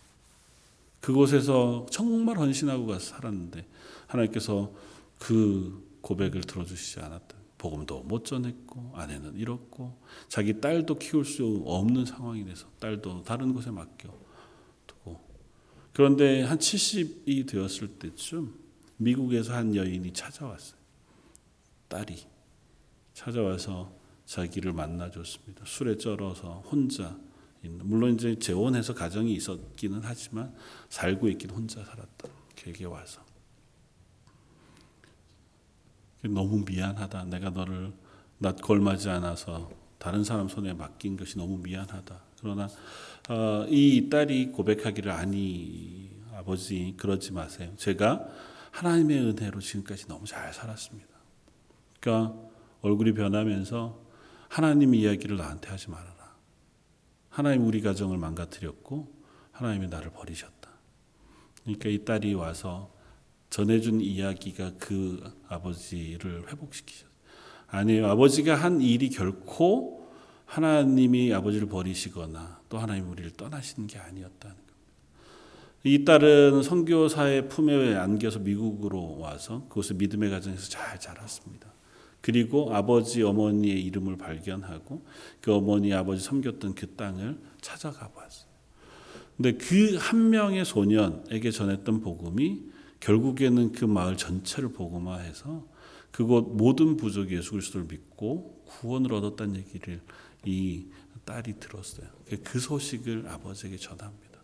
그곳에서 1.00 1.86
정말 1.88 2.36
헌신하고 2.36 2.98
살았는데 2.98 3.64
하나님께서 4.08 4.72
그 5.20 5.86
고백을 6.00 6.40
들어주시지 6.40 6.98
않았다. 6.98 7.36
복음도 7.58 8.00
못 8.02 8.24
전했고 8.24 8.92
아내는 8.96 9.36
잃었고 9.36 9.96
자기 10.26 10.60
딸도 10.60 10.98
키울 10.98 11.24
수 11.24 11.62
없는 11.64 12.06
상황이 12.06 12.44
돼서 12.44 12.66
딸도 12.80 13.22
다른 13.22 13.54
곳에 13.54 13.70
맡겨 13.70 14.12
두고 14.88 15.20
그런데 15.92 16.42
한 16.42 16.58
70이 16.58 17.48
되었을 17.48 17.98
때쯤 18.00 18.52
미국에서 18.96 19.54
한 19.54 19.76
여인이 19.76 20.12
찾아왔어요. 20.12 20.78
딸이 21.86 22.16
찾아와서 23.14 23.92
자기를 24.26 24.72
만나줬습니다. 24.72 25.64
술에 25.66 25.96
쩔어서 25.96 26.64
혼자 26.66 27.16
물론 27.62 28.14
이제 28.14 28.38
재혼해서 28.38 28.94
가정이 28.94 29.32
있었기는 29.34 30.00
하지만 30.02 30.54
살고 30.88 31.28
있긴 31.28 31.50
혼자 31.50 31.84
살았다. 31.84 32.28
길게 32.54 32.84
와서 32.84 33.20
너무 36.22 36.64
미안하다. 36.64 37.24
내가 37.24 37.50
너를 37.50 37.92
낯 38.38 38.60
걸맞지 38.60 39.08
않아서 39.08 39.70
다른 39.98 40.22
사람 40.24 40.48
손에 40.48 40.72
맡긴 40.72 41.16
것이 41.16 41.38
너무 41.38 41.58
미안하다. 41.58 42.20
그러나 42.40 42.68
어, 43.28 43.66
이 43.68 44.08
딸이 44.08 44.52
고백하기를 44.52 45.10
아니 45.10 46.10
아버지 46.32 46.94
그러지 46.96 47.32
마세요. 47.32 47.72
제가 47.76 48.28
하나님의 48.70 49.18
은혜로 49.18 49.60
지금까지 49.60 50.06
너무 50.06 50.24
잘 50.24 50.52
살았습니다. 50.52 51.08
그러니까 52.00 52.36
얼굴이 52.80 53.12
변하면서 53.12 54.00
하나님 54.48 54.94
이야기를 54.94 55.36
나한테 55.36 55.68
하지 55.68 55.90
말아라. 55.90 56.17
하나님 57.38 57.68
우리 57.68 57.80
가정을 57.82 58.18
망가뜨렸고 58.18 59.14
하나님이 59.52 59.86
나를 59.86 60.10
버리셨다. 60.10 60.70
그러니까 61.62 61.88
이 61.88 62.04
딸이 62.04 62.34
와서 62.34 62.92
전해준 63.48 64.00
이야기가 64.00 64.72
그 64.80 65.22
아버지를 65.46 66.48
회복시키셨어요. 66.48 67.08
아니에요. 67.68 68.08
아버지가 68.08 68.56
한 68.56 68.80
일이 68.80 69.08
결코 69.08 70.10
하나님이 70.46 71.32
아버지를 71.32 71.68
버리시거나 71.68 72.62
또 72.68 72.78
하나님 72.78 73.08
우리를 73.08 73.30
떠나시는 73.36 73.86
게 73.86 74.00
아니었다는 74.00 74.56
겁니다. 74.56 74.74
이 75.84 76.04
딸은 76.04 76.64
선교사의 76.64 77.48
품에 77.50 77.94
안겨서 77.94 78.40
미국으로 78.40 79.16
와서 79.20 79.62
그곳에 79.68 79.94
믿음의 79.94 80.28
가정에서 80.30 80.68
잘 80.68 80.98
자랐습니다. 80.98 81.72
그리고 82.20 82.74
아버지 82.74 83.22
어머니의 83.22 83.82
이름을 83.84 84.16
발견하고 84.18 85.04
그 85.40 85.54
어머니 85.54 85.92
아버지 85.94 86.24
섬겼던 86.24 86.74
그 86.74 86.94
땅을 86.94 87.38
찾아가 87.60 88.08
봤어요. 88.08 88.48
근데 89.36 89.52
그 89.52 89.96
한 89.98 90.30
명의 90.30 90.64
소년에게 90.64 91.50
전했던 91.50 92.00
복음이 92.00 92.62
결국에는 93.00 93.72
그 93.72 93.84
마을 93.84 94.16
전체를 94.16 94.72
복음화해서 94.72 95.64
그곳 96.10 96.56
모든 96.56 96.96
부족이 96.96 97.36
예수 97.36 97.52
그리스도를 97.52 97.86
믿고 97.86 98.62
구원을 98.66 99.12
얻었다는 99.12 99.56
얘기를 99.56 100.00
이 100.44 100.86
딸이 101.24 101.60
들었어요. 101.60 102.08
그 102.42 102.58
소식을 102.58 103.28
아버지에게 103.28 103.76
전합니다. 103.76 104.40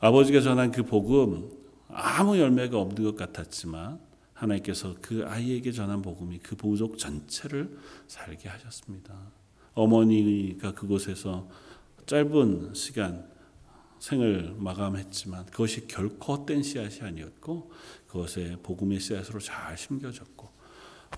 아버지가 0.00 0.40
전한 0.42 0.70
그 0.70 0.84
복음 0.84 1.50
아무 1.88 2.38
열매가 2.38 2.78
없는 2.78 3.02
것 3.02 3.16
같았지만 3.16 3.98
하나님께서 4.38 4.94
그 5.02 5.24
아이에게 5.26 5.72
전한 5.72 6.00
복음이 6.00 6.38
그 6.38 6.54
부족 6.54 6.96
전체를 6.96 7.76
살게 8.06 8.48
하셨습니다. 8.48 9.32
어머니가 9.74 10.74
그곳에서 10.74 11.48
짧은 12.06 12.74
시간 12.74 13.28
생을 13.98 14.54
마감했지만 14.56 15.46
그것이 15.46 15.88
결코 15.88 16.36
헛된 16.36 16.62
씨앗이 16.62 17.00
아니었고 17.00 17.72
그것에 18.06 18.56
복음의 18.62 19.00
씨앗으로 19.00 19.40
잘 19.40 19.76
심겨졌고 19.76 20.48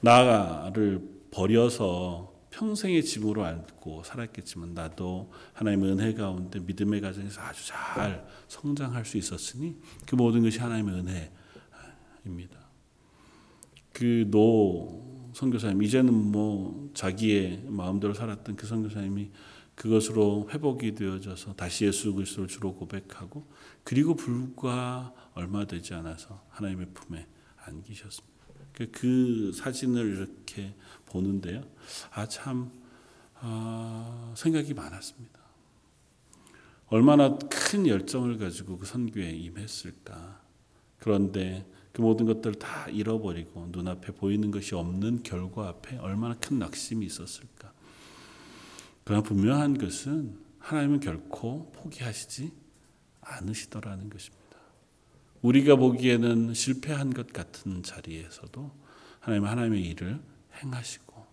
나를 0.01 1.07
버려서 1.31 2.35
평생의 2.51 3.05
짐으로 3.05 3.45
안고 3.45 4.03
살았겠지만 4.03 4.75
나도 4.75 5.31
하나님의 5.53 5.93
은혜 5.93 6.15
가운데 6.15 6.59
믿음의 6.59 7.03
가정에서 7.03 7.41
아주 7.43 7.67
잘 7.67 8.27
성장할 8.49 9.05
수 9.05 9.19
있었으니 9.19 9.77
그 10.07 10.17
모든 10.17 10.43
것이 10.43 10.59
하나님의 10.59 11.05
은혜입니다. 12.25 12.70
그 13.93 14.27
노 14.31 15.11
선교사님 15.35 15.83
이제는 15.83 16.13
뭐 16.13 16.91
자기의 16.95 17.65
마음대로 17.69 18.15
살았던 18.15 18.57
그 18.57 18.67
선교사님이 18.67 19.31
그것으로 19.75 20.49
회복이 20.51 20.95
되어져서 20.95 21.55
다시 21.55 21.87
예수 21.87 22.13
그리스도를 22.13 22.49
주로 22.49 22.75
고백하고 22.75 23.47
그리고 23.85 24.15
불과 24.15 25.15
얼마 25.35 25.67
되지 25.67 25.95
않아서 25.95 26.45
하나님의 26.51 26.89
품에 26.93 27.27
안기셨습니다. 27.65 28.31
그, 28.73 28.91
그 28.91 29.53
사진을 29.55 30.17
이렇게 30.19 30.75
보는데요. 31.07 31.63
아, 32.13 32.27
참, 32.27 32.71
아, 33.37 34.33
생각이 34.37 34.75
많았습니다. 34.75 35.41
얼마나 36.89 37.39
큰 37.39 37.87
열정을 37.87 38.39
가지고 38.39 38.79
그 38.79 38.85
선교에 38.85 39.31
임했을까. 39.31 40.41
그런데 40.99 41.67
그 41.93 42.03
모든 42.03 42.27
것들을 42.27 42.57
다 42.57 42.89
잃어버리고 42.89 43.69
눈앞에 43.73 44.13
보이는 44.13 44.51
것이 44.51 44.75
없는 44.75 45.23
결과 45.23 45.69
앞에 45.69 45.97
얼마나 45.99 46.35
큰 46.37 46.59
낙심이 46.59 47.05
있었을까. 47.05 47.73
그러나 49.05 49.23
분명한 49.23 49.79
것은 49.79 50.39
하나님은 50.59 51.01
결코 51.01 51.73
포기하시지 51.73 52.53
않으시더라는 53.23 54.09
것입니다. 54.11 54.41
우리가 55.43 55.77
보기에는 55.77 56.55
실패한 56.55 57.15
것 57.15 57.33
같은 57.33 57.83
자리에서도 57.83 58.71
하나님은 59.21 59.49
하나님의 59.49 59.83
일을 59.87 60.21
행하시고 60.63 61.27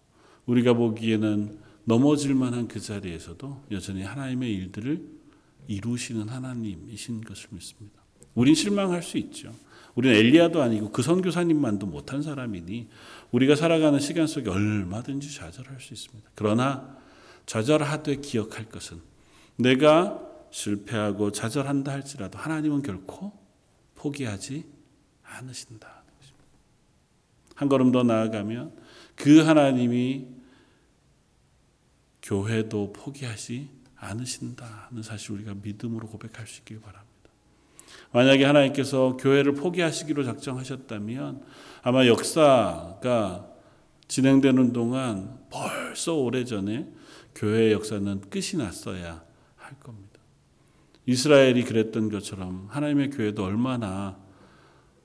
우리가 0.46 0.74
보기에는 0.74 1.60
넘어질 1.84 2.36
만한 2.36 2.68
그 2.68 2.80
자리에서도 2.80 3.64
여전히 3.72 4.04
하나님의 4.04 4.54
일들을 4.54 5.18
이루시는 5.68 6.30
하나님이신 6.30 7.22
것을 7.22 7.50
믿습니다. 7.52 8.02
우린 8.34 8.56
실망할 8.56 9.04
수 9.04 9.18
있죠. 9.18 9.54
우리는 9.98 10.16
엘리야도 10.16 10.62
아니고 10.62 10.92
그 10.92 11.02
선교사님만도 11.02 11.88
못한 11.88 12.22
사람이니 12.22 12.88
우리가 13.32 13.56
살아가는 13.56 14.00
시간 14.00 14.28
속에 14.28 14.48
얼마든지 14.48 15.34
좌절할 15.34 15.82
수 15.82 15.96
있습니다. 15.96 16.30
그러나 16.36 16.96
좌절하되 17.48 18.18
기억할 18.18 18.70
것은 18.70 19.02
내가 19.56 20.22
실패하고 20.52 21.32
좌절한다 21.32 21.92
할지라도 21.92 22.38
하나님은 22.38 22.84
결코 22.84 23.34
포기하지 23.96 24.66
않으신다. 25.24 26.04
한 27.56 27.70
걸음 27.70 27.92
더 27.92 28.04
나아가면 28.04 28.78
그 29.16 29.40
하나님이 29.40 30.28
교회도 32.22 32.94
포기하지 32.94 33.68
않으신다는 33.96 35.02
사실 35.02 35.32
우리가 35.32 35.56
믿음으로 35.56 36.08
고백할 36.08 36.46
수 36.46 36.60
있길 36.60 36.82
바랍니다. 36.82 37.07
만약에 38.12 38.46
하나님께서 38.46 39.18
교회를 39.18 39.54
포기하시기로 39.54 40.24
작정하셨다면 40.24 41.42
아마 41.84 42.08
역사가 42.08 43.48
진행되는 44.08 44.74
동안 44.74 45.40
벌써 45.50 46.16
오래전에 46.16 46.88
교회의 47.36 47.74
역사는 47.74 48.22
끝이 48.30 48.58
났어야 48.58 49.24
할 49.56 49.80
겁니다. 49.80 50.20
이스라엘이 51.06 51.64
그랬던 51.64 52.10
것처럼 52.10 52.68
하나님의 52.70 53.12
교회도 53.12 53.44
얼마나 53.44 54.18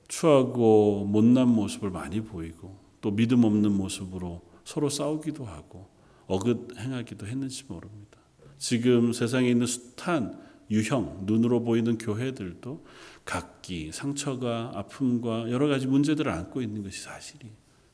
추하고 0.07 1.05
못난 1.05 1.47
모습을 1.47 1.89
많이 1.89 2.21
보이고 2.21 2.77
또 3.01 3.11
믿음 3.11 3.43
없는 3.43 3.71
모습으로 3.71 4.41
서로 4.63 4.89
싸우기도 4.89 5.45
하고 5.45 5.89
어긋 6.27 6.77
행하기도 6.77 7.27
했는지 7.27 7.63
모릅니다. 7.67 8.17
지금 8.57 9.11
세상에 9.11 9.49
있는 9.49 9.65
숱한 9.65 10.39
유형, 10.73 11.23
눈으로 11.25 11.63
보이는 11.63 11.97
교회들도 11.97 12.85
각기 13.25 13.91
상처가 13.91 14.71
아픔과 14.73 15.51
여러 15.51 15.67
가지 15.67 15.87
문제들을 15.87 16.29
안고 16.29 16.61
있는 16.61 16.83
것이 16.83 17.01
사실이. 17.01 17.47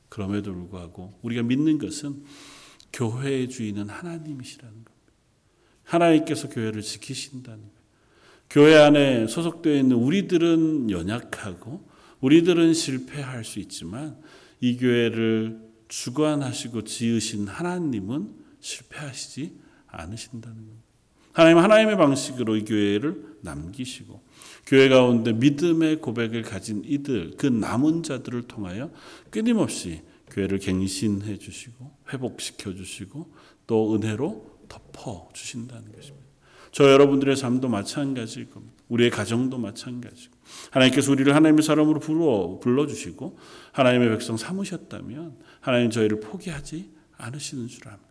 그럼에도 0.08 0.52
불구하고 0.52 1.18
우리가 1.22 1.42
믿는 1.42 1.78
것은 1.78 2.24
교회의 2.92 3.48
주인은 3.48 3.88
하나님이시라는 3.88 4.72
겁니다. 4.72 4.90
하나님께서 5.84 6.48
교회를 6.48 6.82
지키신다는 6.82 7.58
거예요. 7.58 7.80
교회 8.48 8.76
안에 8.76 9.28
소속되어 9.28 9.76
있는 9.76 9.96
우리들은 9.96 10.90
연약하고 10.90 11.88
우리들은 12.20 12.74
실패할 12.74 13.44
수 13.44 13.60
있지만 13.60 14.20
이 14.60 14.76
교회를 14.76 15.60
주관하시고 15.88 16.84
지으신 16.84 17.46
하나님은 17.46 18.34
실패하시지 18.60 19.60
않으신다는 19.86 20.56
겁니다. 20.56 20.89
하나님 21.32 21.58
하나님의 21.58 21.96
방식으로 21.96 22.56
이 22.56 22.64
교회를 22.64 23.36
남기시고 23.42 24.22
교회 24.66 24.88
가운데 24.88 25.32
믿음의 25.32 26.00
고백을 26.00 26.42
가진 26.42 26.82
이들 26.84 27.32
그 27.36 27.46
남은 27.46 28.02
자들을 28.02 28.42
통하여 28.42 28.90
끊임없이 29.30 30.02
교회를 30.30 30.58
갱신해 30.58 31.38
주시고 31.38 31.90
회복시켜 32.12 32.74
주시고 32.74 33.32
또 33.66 33.94
은혜로 33.94 34.60
덮어 34.68 35.28
주신다는 35.32 35.92
것입니다. 35.92 36.30
저 36.72 36.90
여러분들의 36.90 37.36
삶도 37.36 37.68
마찬가지일 37.68 38.50
겁니다. 38.50 38.74
우리의 38.88 39.10
가정도 39.10 39.58
마찬가지고 39.58 40.34
하나님께서 40.70 41.10
우리를 41.10 41.34
하나님의 41.34 41.64
사람으로 41.64 41.98
불러 41.98 42.58
불러 42.60 42.86
주시고 42.86 43.38
하나님의 43.72 44.08
백성 44.10 44.36
삼으셨다면 44.36 45.36
하나님 45.60 45.90
저희를 45.90 46.20
포기하지 46.20 46.90
않으시는 47.16 47.66
줄 47.66 47.88
압니다. 47.88 48.09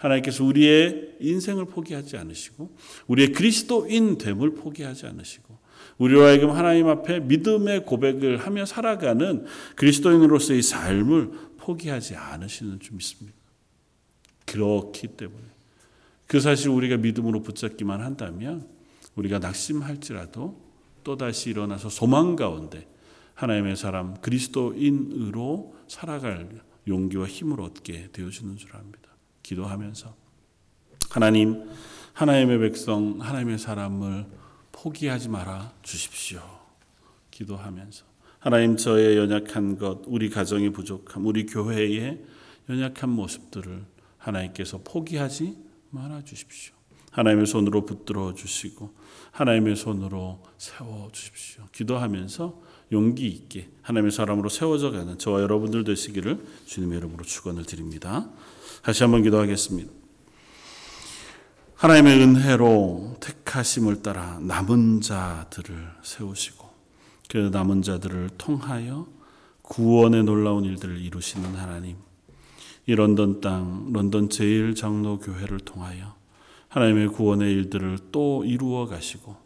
하나님께서 0.00 0.44
우리의 0.44 1.16
인생을 1.20 1.66
포기하지 1.66 2.16
않으시고 2.16 2.74
우리의 3.06 3.32
그리스도인 3.32 4.16
됨을 4.16 4.54
포기하지 4.54 5.06
않으시고 5.06 5.58
우리로 5.98 6.22
하여금 6.22 6.50
하나님 6.50 6.88
앞에 6.88 7.20
믿음의 7.20 7.84
고백을 7.84 8.38
하며 8.38 8.64
살아가는 8.64 9.44
그리스도인으로서의 9.76 10.62
삶을 10.62 11.30
포기하지 11.58 12.16
않으시는 12.16 12.80
줄 12.80 12.94
믿습니다. 12.96 13.36
그렇기 14.46 15.08
때문에 15.08 15.44
그 16.26 16.40
사실 16.40 16.70
우리가 16.70 16.96
믿음으로 16.96 17.42
붙잡기만 17.42 18.00
한다면 18.00 18.66
우리가 19.16 19.38
낙심할지라도 19.38 20.58
또다시 21.04 21.50
일어나서 21.50 21.90
소망 21.90 22.36
가운데 22.36 22.88
하나님의 23.34 23.76
사람 23.76 24.14
그리스도인으로 24.20 25.74
살아갈 25.88 26.48
용기와 26.88 27.26
힘을 27.26 27.60
얻게 27.60 28.08
되어주는 28.12 28.56
줄 28.56 28.74
압니다. 28.74 28.99
기도하면서 29.42 30.14
하나님 31.10 31.68
하나님의 32.12 32.58
백성 32.60 33.20
하나님의 33.20 33.58
사람을 33.58 34.26
포기하지 34.72 35.28
말아 35.28 35.72
주십시오. 35.82 36.40
기도하면서 37.30 38.04
하나님 38.38 38.76
저의 38.76 39.16
연약한 39.16 39.78
것 39.78 40.02
우리 40.06 40.30
가정의 40.30 40.70
부족함 40.70 41.26
우리 41.26 41.46
교회의 41.46 42.24
연약한 42.68 43.10
모습들을 43.10 43.84
하나님께서 44.18 44.80
포기하지 44.84 45.56
말아 45.90 46.22
주십시오. 46.24 46.74
하나님의 47.10 47.46
손으로 47.46 47.84
붙들어 47.84 48.34
주시고 48.34 48.94
하나님의 49.32 49.76
손으로 49.76 50.42
세워 50.58 51.08
주십시오. 51.12 51.64
기도하면서 51.72 52.62
용기 52.92 53.26
있게 53.28 53.68
하나님의 53.82 54.12
사람으로 54.12 54.48
세워져 54.48 54.90
가는 54.90 55.18
저와 55.18 55.40
여러분들 55.42 55.84
되시기를 55.84 56.44
주님의 56.66 56.98
이름으로 56.98 57.24
축원을 57.24 57.64
드립니다. 57.64 58.30
다시 58.82 59.02
한번 59.02 59.22
기도하겠습니다. 59.22 59.92
하나님의 61.74 62.22
은혜로 62.22 63.16
택하심을 63.20 64.02
따라 64.02 64.38
남은 64.40 65.02
자들을 65.02 65.90
세우시고 66.02 66.68
그 67.28 67.36
남은 67.52 67.82
자들을 67.82 68.30
통하여 68.38 69.06
구원의 69.62 70.24
놀라운 70.24 70.64
일들을 70.64 70.98
이루시는 70.98 71.54
하나님. 71.54 71.96
이 72.86 72.94
런던 72.94 73.40
땅 73.40 73.92
런던 73.92 74.30
제일 74.30 74.74
장로 74.74 75.18
교회를 75.18 75.60
통하여 75.60 76.14
하나님의 76.68 77.08
구원의 77.08 77.52
일들을 77.52 77.98
또 78.10 78.44
이루어 78.44 78.86
가시고 78.86 79.36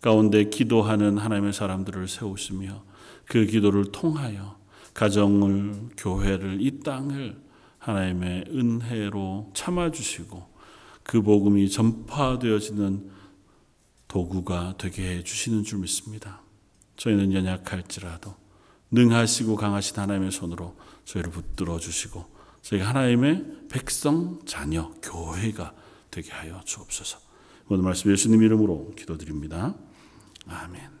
가운데 0.00 0.44
기도하는 0.44 1.16
하나님의 1.16 1.52
사람들을 1.52 2.08
세우시며 2.08 2.84
그 3.24 3.46
기도를 3.46 3.86
통하여 3.90 4.56
가정을 4.92 5.88
교회를 5.96 6.58
이 6.60 6.80
땅을 6.80 7.51
하나님의 7.82 8.44
은혜로 8.48 9.50
참아주시고 9.54 10.52
그 11.02 11.20
복음이 11.20 11.68
전파되어지는 11.68 13.10
도구가 14.06 14.74
되게 14.78 15.16
해주시는 15.18 15.64
줄 15.64 15.80
믿습니다. 15.80 16.42
저희는 16.96 17.32
연약할지라도 17.32 18.34
능하시고 18.92 19.56
강하신 19.56 19.98
하나님의 19.98 20.30
손으로 20.30 20.76
저희를 21.04 21.30
붙들어 21.30 21.78
주시고 21.78 22.24
저희가 22.62 22.88
하나님의 22.88 23.66
백성, 23.68 24.38
자녀, 24.44 24.90
교회가 25.02 25.74
되게 26.10 26.30
하여 26.30 26.60
주옵소서. 26.64 27.18
오늘 27.68 27.82
말씀 27.82 28.12
예수님 28.12 28.42
이름으로 28.42 28.92
기도드립니다. 28.96 29.74
아멘. 30.46 30.91